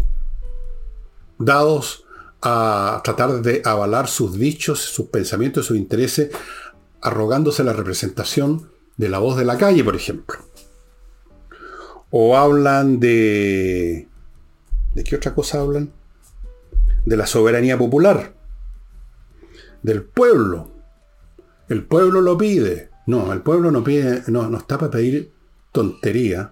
dados 1.37 2.03
a 2.41 3.01
tratar 3.01 3.41
de 3.41 3.61
avalar 3.63 4.09
sus 4.09 4.37
dichos, 4.37 4.79
sus 4.79 5.07
pensamientos, 5.07 5.65
sus 5.65 5.77
intereses 5.77 6.31
arrogándose 7.01 7.63
la 7.63 7.73
representación 7.73 8.69
de 8.97 9.09
la 9.09 9.19
voz 9.19 9.37
de 9.37 9.45
la 9.45 9.57
calle, 9.57 9.83
por 9.83 9.95
ejemplo. 9.95 10.37
O 12.09 12.37
hablan 12.37 12.99
de... 12.99 14.07
¿De 14.93 15.03
qué 15.03 15.15
otra 15.15 15.33
cosa 15.33 15.61
hablan? 15.61 15.91
De 17.05 17.15
la 17.15 17.27
soberanía 17.27 17.77
popular. 17.77 18.33
Del 19.83 20.03
pueblo. 20.03 20.71
El 21.69 21.85
pueblo 21.85 22.21
lo 22.21 22.37
pide. 22.37 22.89
No, 23.05 23.31
el 23.31 23.41
pueblo 23.41 23.71
no 23.71 23.83
pide, 23.83 24.23
no, 24.27 24.49
no 24.49 24.57
está 24.57 24.77
para 24.77 24.91
pedir 24.91 25.31
tontería. 25.71 26.51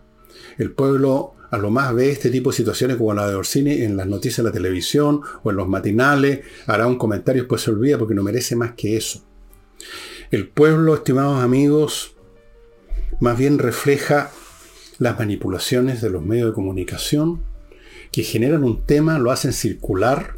El 0.58 0.72
pueblo 0.72 1.34
a 1.50 1.58
lo 1.58 1.70
más 1.70 1.94
ve 1.94 2.12
este 2.12 2.30
tipo 2.30 2.52
de 2.52 2.58
situaciones 2.58 2.98
como 2.98 3.14
la 3.14 3.28
de 3.28 3.36
Orsini 3.36 3.82
en 3.82 3.96
las 3.96 4.08
noticias 4.08 4.38
de 4.38 4.44
la 4.44 4.52
televisión 4.52 5.22
o 5.44 5.50
en 5.50 5.56
los 5.56 5.68
matinales, 5.68 6.42
hará 6.66 6.88
un 6.88 6.98
comentario 6.98 7.42
y 7.42 7.44
después 7.44 7.62
se 7.62 7.72
olvida 7.72 7.98
porque 7.98 8.16
no 8.16 8.24
merece 8.24 8.56
más 8.56 8.74
que 8.74 8.98
eso. 8.98 9.24
El 10.30 10.50
pueblo, 10.50 10.94
estimados 10.94 11.42
amigos, 11.42 12.16
más 13.22 13.38
bien 13.38 13.60
refleja 13.60 14.30
las 15.00 15.18
manipulaciones 15.18 16.02
de 16.02 16.10
los 16.10 16.22
medios 16.22 16.48
de 16.48 16.54
comunicación 16.54 17.44
que 18.12 18.24
generan 18.24 18.66
un 18.66 18.86
tema, 18.86 19.20
lo 19.20 19.32
hacen 19.32 19.54
circular, 19.54 20.36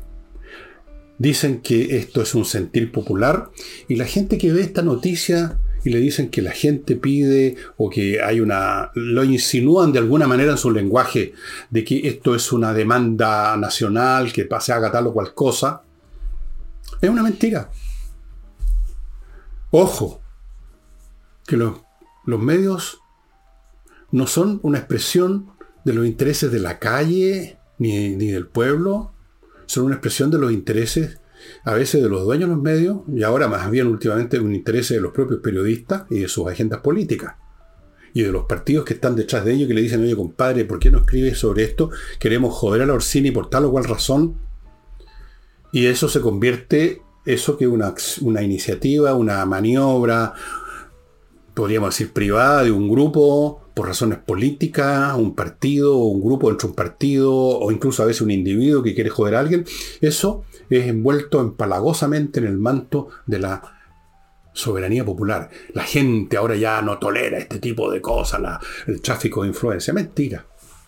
dicen 1.18 1.62
que 1.62 1.98
esto 1.98 2.22
es 2.22 2.36
un 2.36 2.46
sentir 2.46 2.92
popular 2.92 3.50
y 3.88 3.96
la 3.96 4.06
gente 4.06 4.38
que 4.38 4.54
ve 4.54 4.62
esta 4.62 4.84
noticia 4.84 5.60
y 5.84 5.90
le 5.90 6.00
dicen 6.00 6.30
que 6.30 6.44
la 6.44 6.52
gente 6.52 6.96
pide 6.96 7.56
o 7.78 7.90
que 7.90 8.22
hay 8.22 8.42
una... 8.42 8.92
lo 8.94 9.24
insinúan 9.24 9.92
de 9.92 9.98
alguna 9.98 10.28
manera 10.28 10.52
en 10.52 10.58
su 10.60 10.70
lenguaje 10.70 11.34
de 11.72 11.84
que 11.84 12.08
esto 12.08 12.36
es 12.36 12.52
una 12.52 12.74
demanda 12.74 13.58
nacional, 13.58 14.32
que 14.34 14.48
se 14.60 14.72
haga 14.72 14.92
tal 14.92 15.08
o 15.08 15.14
cual 15.14 15.34
cosa, 15.34 15.82
es 17.02 17.10
una 17.10 17.24
mentira. 17.24 17.72
Ojo, 19.72 20.22
que 21.46 21.58
los, 21.58 21.82
medios 22.26 23.02
no 24.12 24.28
son 24.28 24.60
una 24.64 24.80
expresión 24.80 25.52
de 25.86 25.94
los 25.94 26.06
intereses 26.06 26.52
de 26.52 26.60
la 26.60 26.80
calle 26.80 27.60
ni, 27.78 28.16
ni, 28.16 28.28
del 28.28 28.48
pueblo, 28.48 29.14
son 29.66 29.86
una 29.86 29.96
expresión 29.96 30.32
de 30.32 30.40
los 30.40 30.52
intereses 30.52 31.20
a 31.64 31.74
veces 31.74 32.04
de 32.04 32.10
los 32.10 32.26
dueños 32.26 32.50
de 32.50 32.56
los 32.56 32.64
medios 32.64 33.02
y 33.08 33.24
ahora 33.24 33.48
más 33.48 33.70
bien 33.72 33.88
últimamente 33.88 34.40
un 34.40 34.54
interés 34.54 34.90
de 34.90 35.00
los 35.00 35.14
propios 35.14 35.40
periodistas 35.42 36.04
y 36.10 36.20
de 36.20 36.28
sus 36.28 36.48
agendas 36.48 36.82
políticas 36.82 37.36
y 38.14 38.24
de 38.24 38.32
los 38.32 38.46
partidos 38.46 38.86
que 38.86 38.96
están 38.96 39.16
detrás 39.16 39.46
de 39.46 39.54
ellos 39.54 39.68
que 39.68 39.74
le 39.74 39.82
dicen, 39.82 40.02
oye 40.02 40.16
compadre, 40.16 40.66
¿por 40.66 40.80
qué 40.80 40.92
no 40.92 41.00
escribes 41.00 41.38
sobre 41.38 41.64
esto? 41.64 41.92
Queremos 42.20 42.54
joder 42.54 42.82
a 42.82 42.86
la 42.86 42.94
Orsini 42.94 43.32
por 43.32 43.50
tal 43.50 43.66
o 43.66 43.72
cual 43.72 43.86
razón. 43.86 44.36
Y 45.72 45.86
eso 45.86 46.10
se 46.10 46.20
convierte 46.20 47.02
eso 47.26 47.58
que 47.58 47.68
una, 47.68 47.94
una 48.22 48.42
iniciativa, 48.42 49.14
una 49.14 49.46
maniobra, 49.46 50.34
podríamos 51.54 51.90
decir 51.90 52.14
privada 52.14 52.64
de 52.64 52.72
un 52.72 52.90
grupo 52.90 53.62
por 53.74 53.88
razones 53.88 54.20
políticas, 54.20 55.16
un 55.18 55.36
partido, 55.36 55.98
un 55.98 56.22
grupo 56.22 56.50
dentro 56.50 56.68
de 56.68 56.72
un 56.72 56.76
partido, 56.76 57.34
o 57.34 57.72
incluso 57.72 58.04
a 58.04 58.06
veces 58.06 58.22
un 58.22 58.32
individuo 58.32 58.84
que 58.84 58.96
quiere 58.96 59.10
joder 59.10 59.36
a 59.36 59.40
alguien, 59.40 59.66
eso 60.02 60.44
es 60.70 60.88
envuelto 60.88 61.42
empalagosamente 61.42 62.40
en 62.40 62.48
el 62.48 62.58
manto 62.58 63.10
de 63.26 63.40
la 63.40 63.62
soberanía 64.54 65.06
popular. 65.06 65.50
La 65.74 65.84
gente 65.84 66.38
ahora 66.38 66.56
ya 66.56 66.82
no 66.82 66.98
tolera 66.98 67.38
este 67.38 67.60
tipo 67.60 67.92
de 67.92 68.02
cosas, 68.02 68.42
el 68.88 69.02
tráfico 69.02 69.44
de 69.44 69.50
influencia. 69.50 69.94
Mentira. 69.94 70.46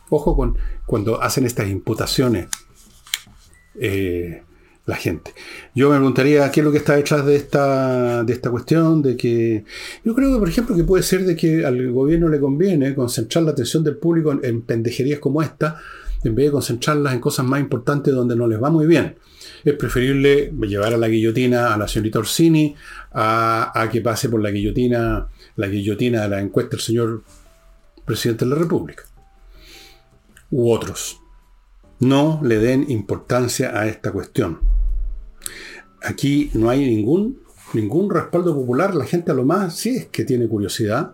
Ojo 0.10 0.36
con 0.36 0.58
cuando 0.86 1.22
hacen 1.22 1.46
estas 1.46 1.70
imputaciones 1.70 2.48
eh, 3.80 4.44
la 4.92 4.98
gente. 4.98 5.34
Yo 5.74 5.90
me 5.90 5.96
preguntaría 5.96 6.52
qué 6.52 6.60
es 6.60 6.66
lo 6.66 6.72
que 6.72 6.80
está 6.80 6.98
detrás 6.98 7.26
de 7.26 7.38
esta, 7.38 8.24
de 8.24 8.34
esta 8.34 8.52
cuestión, 8.52 9.02
de 9.02 9.16
que 9.16 9.64
yo 10.04 10.14
creo 10.14 10.34
que, 10.34 10.40
por 10.40 10.50
ejemplo, 10.50 10.76
que 10.76 10.84
puede 10.84 11.02
ser 11.02 11.26
de 11.26 11.36
que 11.36 11.66
al 11.66 11.92
gobierno 11.92 12.28
le 12.28 12.42
conviene 12.42 12.94
concentrar 12.94 13.46
la 13.46 13.52
atención 13.52 13.84
del 13.84 13.96
público 13.96 14.38
en, 14.44 14.62
pendejerías 14.64 15.20
como 15.20 15.42
esta, 15.42 15.80
en 16.24 16.36
vez 16.36 16.48
de 16.48 16.52
concentrarlas 16.52 17.14
en 17.14 17.22
cosas 17.22 17.46
más 17.46 17.62
importantes 17.62 18.14
donde 18.14 18.36
no 18.36 18.48
les 18.48 18.62
va 18.62 18.70
muy 18.70 18.86
bien. 18.86 19.16
Es 19.64 19.74
preferible 19.76 20.52
llevar 20.68 20.94
a 20.94 20.98
la 20.98 21.08
guillotina 21.08 21.74
a 21.74 21.78
la 21.78 21.88
señorita 21.88 22.20
Orsini 22.20 22.76
a, 23.14 23.72
a 23.74 23.90
que 23.90 24.02
pase 24.02 24.28
por 24.28 24.42
la 24.42 24.52
guillotina, 24.52 25.28
la 25.56 25.68
guillotina 25.68 26.24
de 26.24 26.30
la 26.30 26.42
encuesta 26.42 26.72
del 26.72 26.82
señor 26.82 27.24
presidente 28.06 28.44
de 28.44 28.52
la 28.52 28.58
República 28.58 29.04
u 30.50 30.70
otros. 30.70 31.22
No 32.00 32.42
le 32.44 32.58
den 32.58 32.92
importancia 32.92 33.80
a 33.80 33.88
esta 33.88 34.12
cuestión. 34.12 34.71
Aquí 36.02 36.50
no 36.54 36.70
hay 36.70 36.80
ningún, 36.80 37.42
ningún 37.74 38.10
respaldo 38.10 38.56
popular. 38.56 38.96
La 38.96 39.06
gente 39.06 39.32
a 39.32 39.36
lo 39.36 39.46
más, 39.46 39.76
si 39.76 39.90
es 39.90 40.06
que 40.08 40.26
tiene 40.26 40.48
curiosidad, 40.48 41.14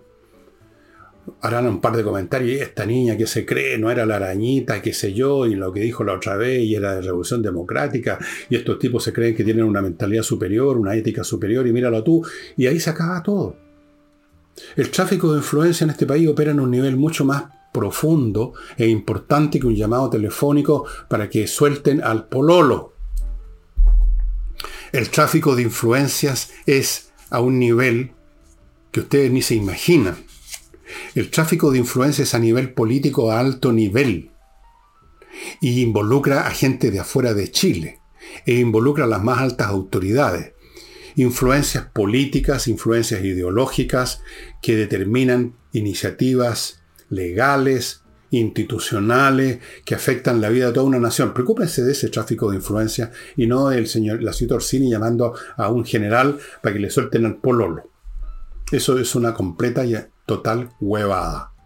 harán 1.42 1.68
un 1.68 1.82
par 1.82 1.96
de 1.96 2.04
comentarios. 2.04 2.52
Y 2.52 2.62
esta 2.62 2.86
niña 2.86 3.18
que 3.18 3.28
se 3.28 3.46
cree 3.46 3.78
no 3.78 3.92
era 3.92 4.06
la 4.06 4.16
arañita, 4.16 4.82
qué 4.82 4.94
sé 4.94 5.14
yo, 5.14 5.46
y 5.46 5.56
lo 5.56 5.74
que 5.74 5.82
dijo 5.82 6.04
la 6.04 6.14
otra 6.14 6.38
vez, 6.38 6.64
y 6.64 6.76
era 6.76 6.96
de 6.96 7.02
revolución 7.02 7.42
democrática, 7.42 8.18
y 8.50 8.56
estos 8.56 8.80
tipos 8.80 9.04
se 9.04 9.14
creen 9.14 9.36
que 9.36 9.44
tienen 9.44 9.66
una 9.66 9.82
mentalidad 9.82 10.24
superior, 10.24 10.78
una 10.78 10.96
ética 10.96 11.24
superior, 11.24 11.68
y 11.68 11.74
míralo 11.74 12.04
tú, 12.04 12.26
y 12.56 12.68
ahí 12.68 12.80
se 12.80 12.90
acaba 12.90 13.22
todo. 13.24 13.56
El 14.76 14.90
tráfico 14.90 15.32
de 15.32 15.38
influencia 15.38 15.84
en 15.84 15.92
este 15.92 16.06
país 16.06 16.28
opera 16.28 16.52
en 16.52 16.60
un 16.60 16.72
nivel 16.72 16.98
mucho 16.98 17.26
más 17.26 17.44
profundo 17.72 18.54
e 18.76 18.88
importante 18.88 19.60
que 19.60 19.68
un 19.68 19.76
llamado 19.76 20.10
telefónico 20.10 20.86
para 21.08 21.30
que 21.30 21.46
suelten 21.46 22.02
al 22.02 22.28
pololo. 22.28 22.97
El 24.92 25.10
tráfico 25.10 25.56
de 25.56 25.64
influencias 25.64 26.52
es 26.66 27.12
a 27.30 27.42
un 27.42 27.60
nivel 27.60 28.12
que 28.92 29.02
ustedes 29.02 29.32
ni 29.32 29.42
se 29.42 29.56
imaginan. 29.56 30.18
El 31.14 31.30
tráfico 31.30 31.72
de 31.72 31.80
influencias 31.80 32.34
a 32.34 32.40
nivel 32.40 32.74
político 32.74 33.32
a 33.32 33.40
alto 33.40 33.74
nivel. 33.74 34.32
Y 35.62 35.82
involucra 35.82 36.48
a 36.48 36.52
gente 36.52 36.90
de 36.90 37.00
afuera 37.00 37.34
de 37.34 37.52
Chile. 37.52 38.00
E 38.46 38.56
involucra 38.56 39.04
a 39.04 39.08
las 39.08 39.24
más 39.24 39.40
altas 39.40 39.68
autoridades. 39.68 40.54
Influencias 41.16 41.86
políticas, 41.86 42.68
influencias 42.68 43.24
ideológicas 43.24 44.22
que 44.62 44.76
determinan 44.76 45.56
iniciativas 45.74 46.82
legales, 47.10 48.04
institucionales, 48.32 49.60
que 49.86 49.96
afectan 49.96 50.42
la 50.42 50.50
vida 50.50 50.68
de 50.68 50.74
toda 50.74 50.86
una 50.86 51.00
nación. 51.00 51.34
Preocúpense 51.34 51.84
de 51.84 51.92
ese 51.92 52.10
tráfico 52.10 52.50
de 52.50 52.58
influencia 52.58 53.12
y 53.36 53.48
no 53.48 53.70
del 53.70 53.88
señor, 53.88 54.22
la 54.24 54.34
señora 54.34 54.56
Orsini 54.56 54.90
llamando 54.90 55.34
a 55.56 55.70
un 55.70 55.86
general 55.86 56.38
para 56.62 56.74
que 56.74 56.80
le 56.80 56.90
suelten 56.90 57.26
al 57.26 57.38
pololo. 57.38 57.90
Eso 58.72 59.00
es 59.00 59.16
una 59.16 59.34
completa 59.34 59.86
y 59.86 59.96
total 60.26 60.72
huevada. 60.80 61.57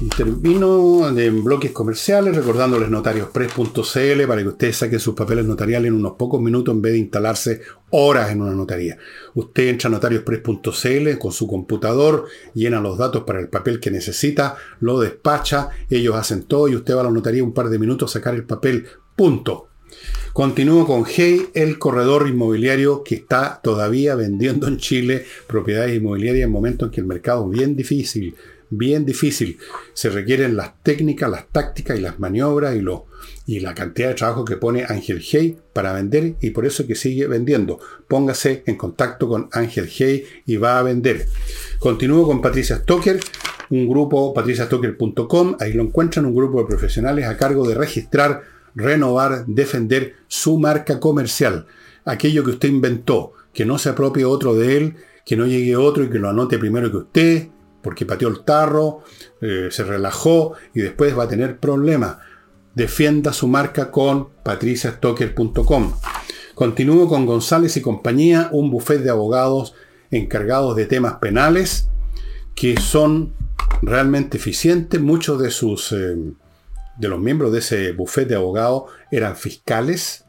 Y 0.00 0.08
termino 0.08 1.08
en 1.08 1.44
bloques 1.44 1.70
comerciales 1.70 2.34
recordándoles 2.34 2.90
notariospress.cl 2.90 4.26
para 4.26 4.42
que 4.42 4.48
ustedes 4.48 4.76
saquen 4.76 4.98
sus 4.98 5.14
papeles 5.14 5.44
notariales 5.44 5.88
en 5.88 5.94
unos 5.94 6.14
pocos 6.14 6.40
minutos 6.40 6.74
en 6.74 6.82
vez 6.82 6.94
de 6.94 6.98
instalarse 6.98 7.60
horas 7.90 8.32
en 8.32 8.42
una 8.42 8.50
notaría. 8.52 8.98
Usted 9.34 9.68
entra 9.68 9.88
a 9.88 9.92
notariospress.cl 9.92 11.18
con 11.18 11.30
su 11.30 11.46
computador, 11.46 12.26
llena 12.54 12.80
los 12.80 12.98
datos 12.98 13.22
para 13.22 13.38
el 13.38 13.48
papel 13.48 13.78
que 13.78 13.92
necesita, 13.92 14.56
lo 14.80 14.98
despacha, 14.98 15.70
ellos 15.88 16.16
hacen 16.16 16.42
todo 16.42 16.66
y 16.66 16.74
usted 16.74 16.96
va 16.96 17.02
a 17.02 17.04
la 17.04 17.10
notaría 17.10 17.44
un 17.44 17.54
par 17.54 17.68
de 17.68 17.78
minutos 17.78 18.10
a 18.10 18.14
sacar 18.14 18.34
el 18.34 18.44
papel. 18.44 18.86
Punto. 19.14 19.68
Continúo 20.32 20.84
con 20.84 21.04
Hey, 21.06 21.50
el 21.54 21.78
corredor 21.78 22.26
inmobiliario 22.26 23.04
que 23.04 23.14
está 23.14 23.60
todavía 23.62 24.16
vendiendo 24.16 24.66
en 24.66 24.78
Chile 24.78 25.24
propiedades 25.46 25.96
inmobiliarias 25.96 26.46
en 26.46 26.50
momentos 26.50 26.88
en 26.88 26.92
que 26.92 27.00
el 27.00 27.06
mercado 27.06 27.44
es 27.44 27.56
bien 27.56 27.76
difícil 27.76 28.34
bien 28.78 29.04
difícil. 29.04 29.58
Se 29.92 30.10
requieren 30.10 30.56
las 30.56 30.82
técnicas, 30.82 31.30
las 31.30 31.48
tácticas 31.48 31.98
y 31.98 32.02
las 32.02 32.18
maniobras 32.18 32.76
y, 32.76 32.80
lo, 32.80 33.06
y 33.46 33.60
la 33.60 33.74
cantidad 33.74 34.08
de 34.08 34.14
trabajo 34.14 34.44
que 34.44 34.56
pone 34.56 34.84
Ángel 34.88 35.22
Hey 35.22 35.58
para 35.72 35.92
vender 35.92 36.36
y 36.40 36.50
por 36.50 36.66
eso 36.66 36.86
que 36.86 36.94
sigue 36.94 37.26
vendiendo. 37.26 37.78
Póngase 38.08 38.62
en 38.66 38.76
contacto 38.76 39.28
con 39.28 39.48
Ángel 39.52 39.88
Hey 39.88 40.24
y 40.46 40.56
va 40.56 40.78
a 40.78 40.82
vender. 40.82 41.26
Continúo 41.78 42.26
con 42.26 42.40
Patricia 42.40 42.76
Stoker, 42.76 43.20
un 43.70 43.88
grupo 43.88 44.32
patriciastoker.com. 44.34 45.56
Ahí 45.60 45.72
lo 45.72 45.82
encuentran, 45.82 46.26
un 46.26 46.34
grupo 46.34 46.60
de 46.60 46.66
profesionales 46.66 47.26
a 47.26 47.36
cargo 47.36 47.66
de 47.66 47.74
registrar, 47.74 48.42
renovar, 48.74 49.46
defender 49.46 50.14
su 50.28 50.58
marca 50.58 51.00
comercial. 51.00 51.66
Aquello 52.04 52.44
que 52.44 52.50
usted 52.50 52.68
inventó, 52.68 53.32
que 53.52 53.64
no 53.64 53.78
se 53.78 53.88
apropie 53.88 54.24
otro 54.24 54.54
de 54.54 54.76
él, 54.76 54.96
que 55.24 55.36
no 55.36 55.46
llegue 55.46 55.76
otro 55.76 56.04
y 56.04 56.10
que 56.10 56.18
lo 56.18 56.28
anote 56.28 56.58
primero 56.58 56.90
que 56.90 56.96
usted, 56.98 57.48
porque 57.84 58.06
pateó 58.06 58.28
el 58.28 58.42
tarro, 58.42 59.02
eh, 59.40 59.68
se 59.70 59.84
relajó 59.84 60.54
y 60.74 60.80
después 60.80 61.16
va 61.16 61.24
a 61.24 61.28
tener 61.28 61.58
problemas. 61.58 62.16
Defienda 62.74 63.32
su 63.32 63.46
marca 63.46 63.90
con 63.90 64.30
patriciastocker.com. 64.42 65.92
Continúo 66.54 67.08
con 67.08 67.26
González 67.26 67.76
y 67.76 67.82
compañía, 67.82 68.48
un 68.50 68.70
buffet 68.70 69.02
de 69.02 69.10
abogados 69.10 69.74
encargados 70.10 70.74
de 70.74 70.86
temas 70.86 71.16
penales 71.16 71.88
que 72.54 72.80
son 72.80 73.34
realmente 73.82 74.38
eficientes. 74.38 75.00
Muchos 75.00 75.40
de 75.40 75.50
sus 75.50 75.92
eh, 75.92 76.16
de 76.96 77.08
los 77.08 77.20
miembros 77.20 77.52
de 77.52 77.58
ese 77.58 77.92
buffet 77.92 78.28
de 78.28 78.36
abogados 78.36 78.84
eran 79.10 79.36
fiscales, 79.36 80.24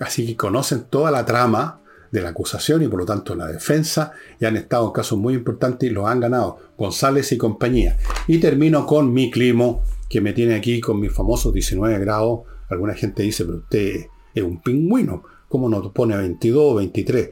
así 0.00 0.26
que 0.26 0.36
conocen 0.36 0.84
toda 0.84 1.10
la 1.10 1.24
trama 1.24 1.80
de 2.10 2.20
la 2.20 2.30
acusación 2.30 2.82
y 2.82 2.88
por 2.88 3.00
lo 3.00 3.06
tanto 3.06 3.34
la 3.34 3.46
defensa 3.46 4.12
y 4.40 4.44
han 4.44 4.56
estado 4.56 4.86
en 4.86 4.92
casos 4.92 5.18
muy 5.18 5.34
importantes 5.34 5.90
y 5.90 5.92
los 5.92 6.06
han 6.06 6.20
ganado 6.20 6.58
González 6.76 7.30
y 7.32 7.38
compañía. 7.38 7.98
Y 8.26 8.38
termino 8.38 8.86
con 8.86 9.12
mi 9.12 9.30
climo 9.30 9.82
que 10.08 10.20
me 10.20 10.32
tiene 10.32 10.54
aquí 10.54 10.80
con 10.80 11.00
mis 11.00 11.12
famosos 11.12 11.52
19 11.52 11.98
grados. 11.98 12.40
Alguna 12.68 12.94
gente 12.94 13.22
dice, 13.22 13.44
pero 13.44 13.58
usted 13.58 14.06
es 14.34 14.42
un 14.42 14.62
pingüino. 14.62 15.24
¿Cómo 15.48 15.68
no 15.68 15.92
pone 15.92 16.16
22 16.16 16.62
o 16.62 16.74
23? 16.76 17.30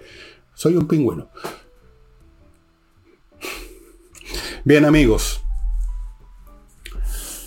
Soy 0.54 0.76
un 0.76 0.86
pingüino. 0.86 1.28
Bien 4.64 4.84
amigos, 4.84 5.45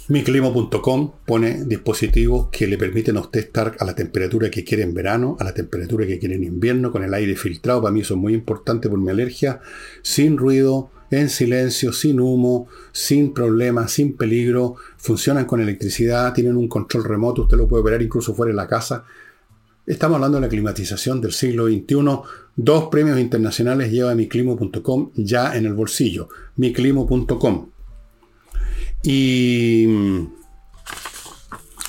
Miclimo.com 0.10 1.12
pone 1.24 1.66
dispositivos 1.66 2.50
que 2.50 2.66
le 2.66 2.80
permiten 2.80 3.18
a 3.18 3.20
usted 3.20 3.42
estar 3.42 3.76
a 3.78 3.86
la 3.86 3.94
temperatura 3.94 4.50
que 4.50 4.64
quiere 4.64 4.82
en 4.82 4.96
verano, 4.96 5.38
a 5.40 5.44
la 5.44 5.54
temperatura 5.54 6.08
que 6.08 6.18
quiere 6.18 6.34
en 6.34 6.44
invierno, 6.44 6.92
con 6.92 7.04
el 7.04 7.14
aire 7.14 7.36
filtrado. 7.36 7.84
Para 7.84 7.92
mí 7.92 8.00
eso 8.00 8.16
es 8.16 8.20
muy 8.20 8.34
importante 8.34 8.90
por 8.90 8.98
mi 8.98 9.12
alergia. 9.12 9.62
Sin 10.02 10.40
ruido, 10.40 10.90
en 11.12 11.30
silencio, 11.30 11.94
sin 11.94 12.20
humo, 12.20 12.68
sin 12.92 13.36
problemas, 13.36 13.92
sin 13.92 14.18
peligro. 14.18 14.78
Funcionan 14.98 15.46
con 15.46 15.62
electricidad, 15.62 16.34
tienen 16.34 16.58
un 16.58 16.68
control 16.68 17.04
remoto. 17.04 17.44
Usted 17.44 17.58
lo 17.58 17.68
puede 17.68 17.82
operar 17.82 18.02
incluso 18.02 18.34
fuera 18.34 18.50
de 18.50 18.56
la 18.56 18.68
casa. 18.68 19.06
Estamos 19.86 20.16
hablando 20.16 20.40
de 20.40 20.42
la 20.42 20.50
climatización 20.50 21.22
del 21.22 21.34
siglo 21.34 21.68
XXI. 21.68 21.96
Dos 22.56 22.88
premios 22.90 23.20
internacionales 23.20 23.92
lleva 23.92 24.16
miclimo.com 24.16 25.12
ya 25.14 25.56
en 25.56 25.68
el 25.68 25.76
bolsillo. 25.76 26.30
miclimo.com. 26.56 27.70
Y 29.04 29.86
mm, 29.88 30.34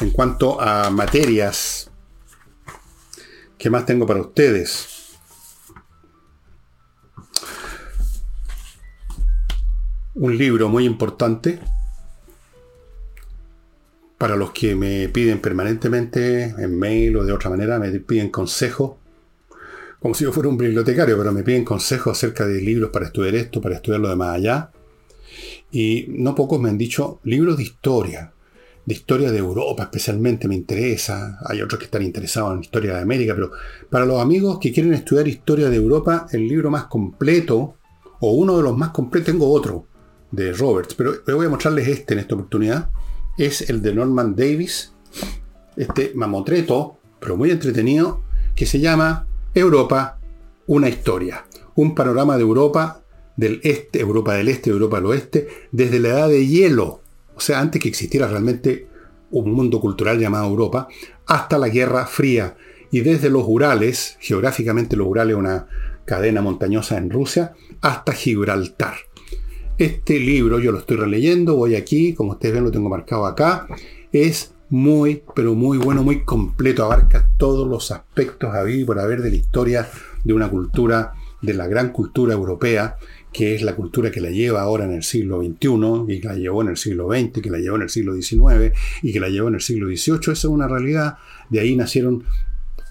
en 0.00 0.11
cuanto 0.11 0.61
a 0.61 0.90
materias, 0.90 1.90
¿qué 3.58 3.70
más 3.70 3.86
tengo 3.86 4.06
para 4.06 4.20
ustedes? 4.20 4.88
Un 10.14 10.36
libro 10.36 10.68
muy 10.68 10.84
importante 10.84 11.61
para 14.18 14.36
los 14.36 14.50
que 14.50 14.74
me 14.74 15.08
piden 15.08 15.40
permanentemente 15.40 16.44
en 16.44 16.78
mail 16.78 17.16
o 17.16 17.24
de 17.24 17.32
otra 17.32 17.48
manera, 17.48 17.78
me 17.78 17.90
piden 18.00 18.30
consejo 18.30 19.00
como 20.00 20.14
si 20.14 20.24
yo 20.24 20.32
fuera 20.32 20.48
un 20.48 20.56
bibliotecario, 20.56 21.16
pero 21.18 21.30
me 21.30 21.42
piden 21.42 21.64
consejos 21.64 22.16
acerca 22.16 22.46
de 22.46 22.61
libros 22.62 22.90
para 22.90 23.06
estudiar 23.06 23.34
esto, 23.34 23.61
para 23.61 23.74
estudiar 23.76 24.00
lo 24.00 24.08
de 24.08 24.16
más 24.16 24.34
allá. 24.34 24.70
Y 25.72 26.06
no 26.08 26.34
pocos 26.34 26.60
me 26.60 26.68
han 26.68 26.78
dicho 26.78 27.20
libros 27.24 27.56
de 27.56 27.62
historia, 27.62 28.32
de 28.84 28.94
historia 28.94 29.30
de 29.30 29.38
Europa 29.38 29.84
especialmente 29.84 30.48
me 30.48 30.54
interesa. 30.54 31.38
Hay 31.46 31.62
otros 31.62 31.78
que 31.78 31.84
están 31.84 32.02
interesados 32.02 32.54
en 32.54 32.60
historia 32.60 32.94
de 32.94 33.02
América, 33.02 33.34
pero 33.34 33.52
para 33.88 34.04
los 34.04 34.20
amigos 34.20 34.58
que 34.58 34.72
quieren 34.72 34.94
estudiar 34.94 35.28
historia 35.28 35.68
de 35.70 35.76
Europa, 35.76 36.26
el 36.32 36.48
libro 36.48 36.70
más 36.70 36.84
completo 36.84 37.76
o 38.20 38.32
uno 38.32 38.56
de 38.56 38.62
los 38.62 38.76
más 38.76 38.90
completos, 38.90 39.32
tengo 39.32 39.50
otro 39.50 39.86
de 40.30 40.52
Roberts, 40.52 40.94
pero 40.94 41.14
voy 41.36 41.46
a 41.46 41.50
mostrarles 41.50 41.88
este 41.88 42.14
en 42.14 42.20
esta 42.20 42.34
oportunidad. 42.34 42.90
Es 43.38 43.68
el 43.70 43.80
de 43.80 43.94
Norman 43.94 44.34
Davis, 44.34 44.92
este 45.76 46.12
mamotreto, 46.14 46.98
pero 47.18 47.36
muy 47.36 47.50
entretenido, 47.50 48.22
que 48.54 48.66
se 48.66 48.80
llama 48.80 49.26
Europa, 49.54 50.18
una 50.66 50.88
historia. 50.88 51.44
Un 51.74 51.94
panorama 51.94 52.36
de 52.36 52.42
Europa 52.42 52.99
del 53.41 53.59
este, 53.64 54.01
Europa 54.01 54.34
del 54.34 54.49
este, 54.49 54.68
Europa 54.68 54.99
del 54.99 55.07
oeste, 55.07 55.49
desde 55.72 55.99
la 55.99 56.11
edad 56.11 56.28
de 56.28 56.47
hielo, 56.47 57.01
o 57.34 57.41
sea, 57.41 57.61
antes 57.61 57.80
que 57.80 57.88
existiera 57.88 58.28
realmente 58.28 58.86
un 59.30 59.51
mundo 59.53 59.80
cultural 59.80 60.18
llamado 60.18 60.47
Europa, 60.47 60.88
hasta 61.26 61.57
la 61.57 61.70
Guerra 61.70 62.05
Fría. 62.05 62.57
Y 62.91 63.01
desde 63.01 63.30
los 63.30 63.45
Urales, 63.47 64.18
geográficamente 64.20 64.95
los 64.95 65.07
Urales 65.07 65.36
una 65.36 65.68
cadena 66.05 66.43
montañosa 66.43 66.99
en 66.99 67.09
Rusia, 67.09 67.55
hasta 67.80 68.12
Gibraltar. 68.12 68.97
Este 69.78 70.20
libro 70.20 70.59
yo 70.59 70.70
lo 70.70 70.80
estoy 70.80 70.99
releyendo, 70.99 71.57
voy 71.57 71.76
aquí, 71.76 72.12
como 72.12 72.32
ustedes 72.32 72.57
ven 72.57 72.64
lo 72.64 72.70
tengo 72.70 72.91
marcado 72.91 73.24
acá, 73.24 73.66
es 74.12 74.53
muy, 74.68 75.22
pero 75.34 75.55
muy 75.55 75.78
bueno, 75.78 76.03
muy 76.03 76.24
completo, 76.24 76.84
abarca 76.84 77.26
todos 77.38 77.66
los 77.66 77.91
aspectos 77.91 78.55
a 78.55 78.64
vivir 78.64 78.84
por 78.84 78.99
haber 78.99 79.22
de 79.22 79.30
la 79.30 79.36
historia 79.36 79.88
de 80.24 80.34
una 80.34 80.51
cultura, 80.51 81.14
de 81.41 81.55
la 81.55 81.66
gran 81.68 81.91
cultura 81.91 82.34
europea, 82.34 82.99
que 83.33 83.55
es 83.55 83.62
la 83.62 83.76
cultura 83.76 84.11
que 84.11 84.20
la 84.20 84.31
lleva 84.31 84.62
ahora 84.62 84.85
en 84.85 84.93
el 84.93 85.03
siglo 85.03 85.41
XXI 85.43 86.05
y 86.09 86.20
que 86.20 86.28
la 86.28 86.35
llevó 86.35 86.62
en 86.62 86.68
el 86.68 86.76
siglo 86.76 87.09
XX, 87.09 87.41
que 87.41 87.51
la 87.51 87.59
llevó 87.59 87.76
en 87.76 87.83
el 87.83 87.89
siglo 87.91 88.14
XIX 88.14 88.72
y 89.03 89.12
que 89.12 89.20
la 89.20 89.28
llevó 89.28 89.49
en 89.49 89.55
el 89.55 89.61
siglo 89.61 89.87
XVIII. 89.87 90.18
Esa 90.20 90.33
es 90.33 90.45
una 90.45 90.66
realidad. 90.66 91.18
De 91.49 91.61
ahí 91.61 91.76
nacieron 91.76 92.24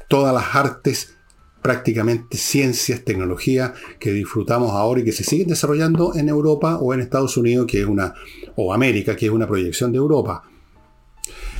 todas 0.08 0.34
las 0.34 0.56
artes, 0.56 1.16
prácticamente 1.62 2.38
ciencias, 2.38 3.04
tecnología 3.04 3.74
que 4.00 4.14
disfrutamos 4.14 4.72
ahora 4.72 5.02
y 5.02 5.04
que 5.04 5.12
se 5.12 5.24
siguen 5.24 5.50
desarrollando 5.50 6.16
en 6.16 6.30
Europa 6.30 6.78
o 6.78 6.94
en 6.94 7.02
Estados 7.02 7.36
Unidos, 7.36 7.68
que 7.68 7.82
es 7.82 7.86
una, 7.86 8.14
o 8.56 8.74
América, 8.74 9.16
que 9.16 9.26
es 9.26 9.32
una 9.32 9.48
proyección 9.48 9.92
de 9.92 9.98
Europa. 9.98 10.44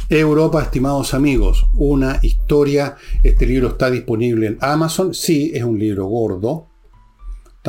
Europa, 0.10 0.64
estimados 0.64 1.14
amigos, 1.14 1.68
una 1.76 2.20
historia. 2.24 2.96
Este 3.22 3.46
libro 3.46 3.68
está 3.68 3.92
disponible 3.92 4.48
en 4.48 4.58
Amazon. 4.60 5.14
Sí, 5.14 5.52
es 5.54 5.64
un 5.64 5.78
libro 5.78 6.06
gordo, 6.06 6.69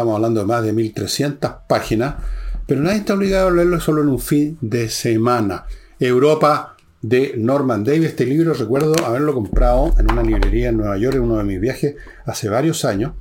Estamos 0.01 0.16
hablando 0.16 0.40
de 0.40 0.46
más 0.46 0.62
de 0.62 0.72
1300 0.72 1.53
páginas, 1.68 2.14
pero 2.66 2.80
nadie 2.80 3.01
está 3.01 3.12
obligado 3.12 3.48
a 3.48 3.51
leerlo 3.51 3.78
solo 3.80 4.01
en 4.01 4.09
un 4.09 4.18
fin 4.18 4.57
de 4.62 4.88
semana. 4.88 5.66
Europa 5.98 6.74
de 7.03 7.34
Norman 7.36 7.84
Davis. 7.84 8.07
Este 8.09 8.24
libro 8.24 8.55
recuerdo 8.55 8.94
haberlo 9.05 9.34
comprado 9.34 9.94
en 9.98 10.11
una 10.11 10.22
librería 10.22 10.70
en 10.70 10.78
Nueva 10.78 10.96
York 10.96 11.16
en 11.16 11.24
uno 11.24 11.36
de 11.36 11.44
mis 11.44 11.61
viajes 11.61 11.96
hace 12.24 12.48
varios 12.48 12.86
años. 12.86 13.12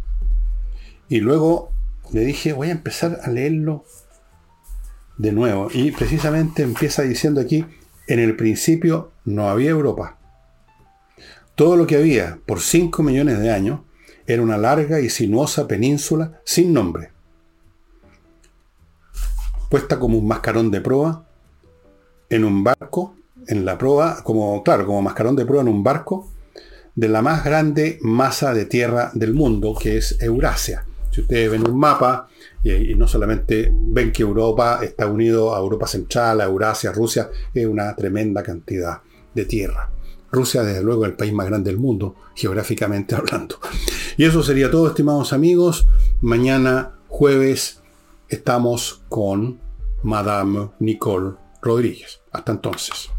Y 1.10 1.20
luego 1.20 1.74
le 2.14 2.22
dije, 2.22 2.54
voy 2.54 2.70
a 2.70 2.72
empezar 2.72 3.20
a 3.24 3.30
leerlo 3.30 3.84
de 5.18 5.34
nuevo. 5.34 5.68
Y 5.74 5.92
precisamente 5.92 6.64
empieza 6.64 7.02
diciendo 7.02 7.42
aquí, 7.42 7.66
en 8.08 8.20
el 8.20 8.38
principio 8.38 9.12
no 9.26 9.50
había 9.50 9.72
Europa. 9.72 10.18
Todo 11.56 11.76
lo 11.76 11.86
que 11.86 11.98
había 11.98 12.40
por 12.46 12.62
5 12.62 13.04
millones 13.04 13.38
de 13.40 13.52
años 13.52 13.82
era 14.30 14.44
una 14.44 14.58
larga 14.58 15.00
y 15.00 15.10
sinuosa 15.10 15.68
península 15.68 16.40
sin 16.44 16.72
nombre, 16.72 17.10
puesta 19.70 19.98
como 19.98 20.20
un 20.20 20.28
mascarón 20.28 20.70
de 20.70 20.82
proa 20.82 21.26
en 22.30 22.44
un 22.46 22.64
barco, 22.64 23.16
en 23.48 23.66
la 23.66 23.76
proa, 23.80 24.24
como, 24.24 24.64
claro, 24.64 24.86
como 24.86 25.02
mascarón 25.02 25.36
de 25.36 25.48
proa 25.48 25.62
en 25.62 25.68
un 25.68 25.84
barco 25.84 26.30
de 26.94 27.08
la 27.08 27.24
más 27.24 27.44
grande 27.44 27.98
masa 28.02 28.54
de 28.54 28.66
tierra 28.66 29.10
del 29.16 29.34
mundo, 29.34 29.76
que 29.80 29.98
es 29.98 30.22
Eurasia. 30.22 30.86
Si 31.10 31.22
ustedes 31.22 31.50
ven 31.50 31.68
un 31.68 31.80
mapa, 31.80 32.28
y, 32.62 32.94
no 32.94 33.08
solamente 33.08 33.72
ven 33.74 34.12
que 34.12 34.22
Europa 34.22 34.82
está 34.84 35.08
unido 35.08 35.56
a 35.56 35.60
Europa 35.60 35.88
Central, 35.88 36.42
a 36.42 36.44
Eurasia, 36.44 36.92
Rusia, 36.92 37.32
es 37.52 37.66
una 37.66 37.96
tremenda 37.96 38.44
cantidad 38.44 39.02
de 39.34 39.46
tierra. 39.46 39.90
Rusia, 40.32 40.64
desde 40.64 40.84
luego, 40.84 41.06
es 41.06 41.12
el 41.12 41.18
país 41.18 41.34
más 41.34 41.48
grande 41.48 41.72
del 41.72 41.80
mundo, 41.80 42.16
geográficamente 42.36 43.16
hablando. 43.16 43.60
Y 44.18 44.26
eso 44.26 44.44
sería 44.44 44.70
todo, 44.70 44.88
estimados 44.88 45.34
amigos. 45.34 45.88
Mañana, 46.22 46.96
jueves, 47.08 47.82
estamos 48.28 49.02
con 49.10 49.60
Madame 50.04 50.70
Nicole 50.80 51.36
Rodríguez. 51.62 52.22
Hasta 52.32 52.52
entonces. 52.52 53.10